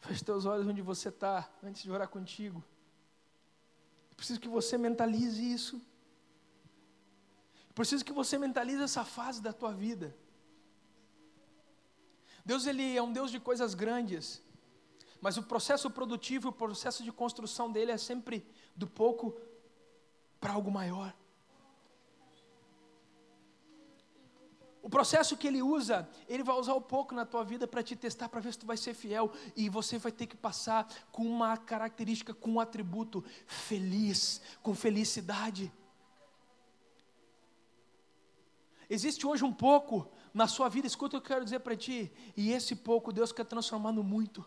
Feche 0.00 0.22
teus 0.22 0.44
olhos 0.44 0.66
onde 0.66 0.82
você 0.82 1.08
está, 1.08 1.50
antes 1.62 1.82
de 1.82 1.90
orar 1.90 2.06
contigo. 2.06 2.62
Eu 4.10 4.16
preciso 4.16 4.38
que 4.38 4.48
você 4.48 4.76
mentalize 4.76 5.42
isso. 5.42 5.76
Eu 7.68 7.74
preciso 7.74 8.04
que 8.04 8.12
você 8.12 8.36
mentalize 8.36 8.82
essa 8.82 9.06
fase 9.06 9.40
da 9.40 9.54
tua 9.54 9.72
vida. 9.72 10.14
Deus 12.44 12.66
ele 12.66 12.94
é 12.94 13.02
um 13.02 13.10
Deus 13.10 13.30
de 13.30 13.40
coisas 13.40 13.72
grandes, 13.72 14.42
mas 15.24 15.38
o 15.38 15.42
processo 15.42 15.90
produtivo, 15.90 16.50
o 16.50 16.52
processo 16.52 17.02
de 17.02 17.10
construção 17.10 17.72
dele 17.72 17.90
é 17.90 17.96
sempre 17.96 18.46
do 18.76 18.86
pouco 18.86 19.34
para 20.38 20.52
algo 20.52 20.70
maior. 20.70 21.16
O 24.82 24.90
processo 24.90 25.34
que 25.34 25.46
ele 25.46 25.62
usa, 25.62 26.06
ele 26.28 26.42
vai 26.42 26.54
usar 26.56 26.74
o 26.74 26.80
pouco 26.82 27.14
na 27.14 27.24
tua 27.24 27.42
vida 27.42 27.66
para 27.66 27.82
te 27.82 27.96
testar, 27.96 28.28
para 28.28 28.38
ver 28.38 28.52
se 28.52 28.58
tu 28.58 28.66
vai 28.66 28.76
ser 28.76 28.92
fiel. 28.92 29.32
E 29.56 29.70
você 29.70 29.96
vai 29.96 30.12
ter 30.12 30.26
que 30.26 30.36
passar 30.36 30.86
com 31.10 31.22
uma 31.22 31.56
característica, 31.56 32.34
com 32.34 32.50
um 32.50 32.60
atributo 32.60 33.24
feliz, 33.46 34.42
com 34.62 34.74
felicidade. 34.74 35.72
Existe 38.90 39.26
hoje 39.26 39.42
um 39.42 39.54
pouco 39.54 40.06
na 40.34 40.46
sua 40.46 40.68
vida, 40.68 40.86
escuta 40.86 41.16
o 41.16 41.20
que 41.22 41.28
eu 41.28 41.36
quero 41.36 41.44
dizer 41.46 41.60
para 41.60 41.74
ti. 41.74 42.12
E 42.36 42.52
esse 42.52 42.76
pouco 42.76 43.10
Deus 43.10 43.32
quer 43.32 43.46
transformar 43.46 43.90
no 43.90 44.04
muito. 44.04 44.44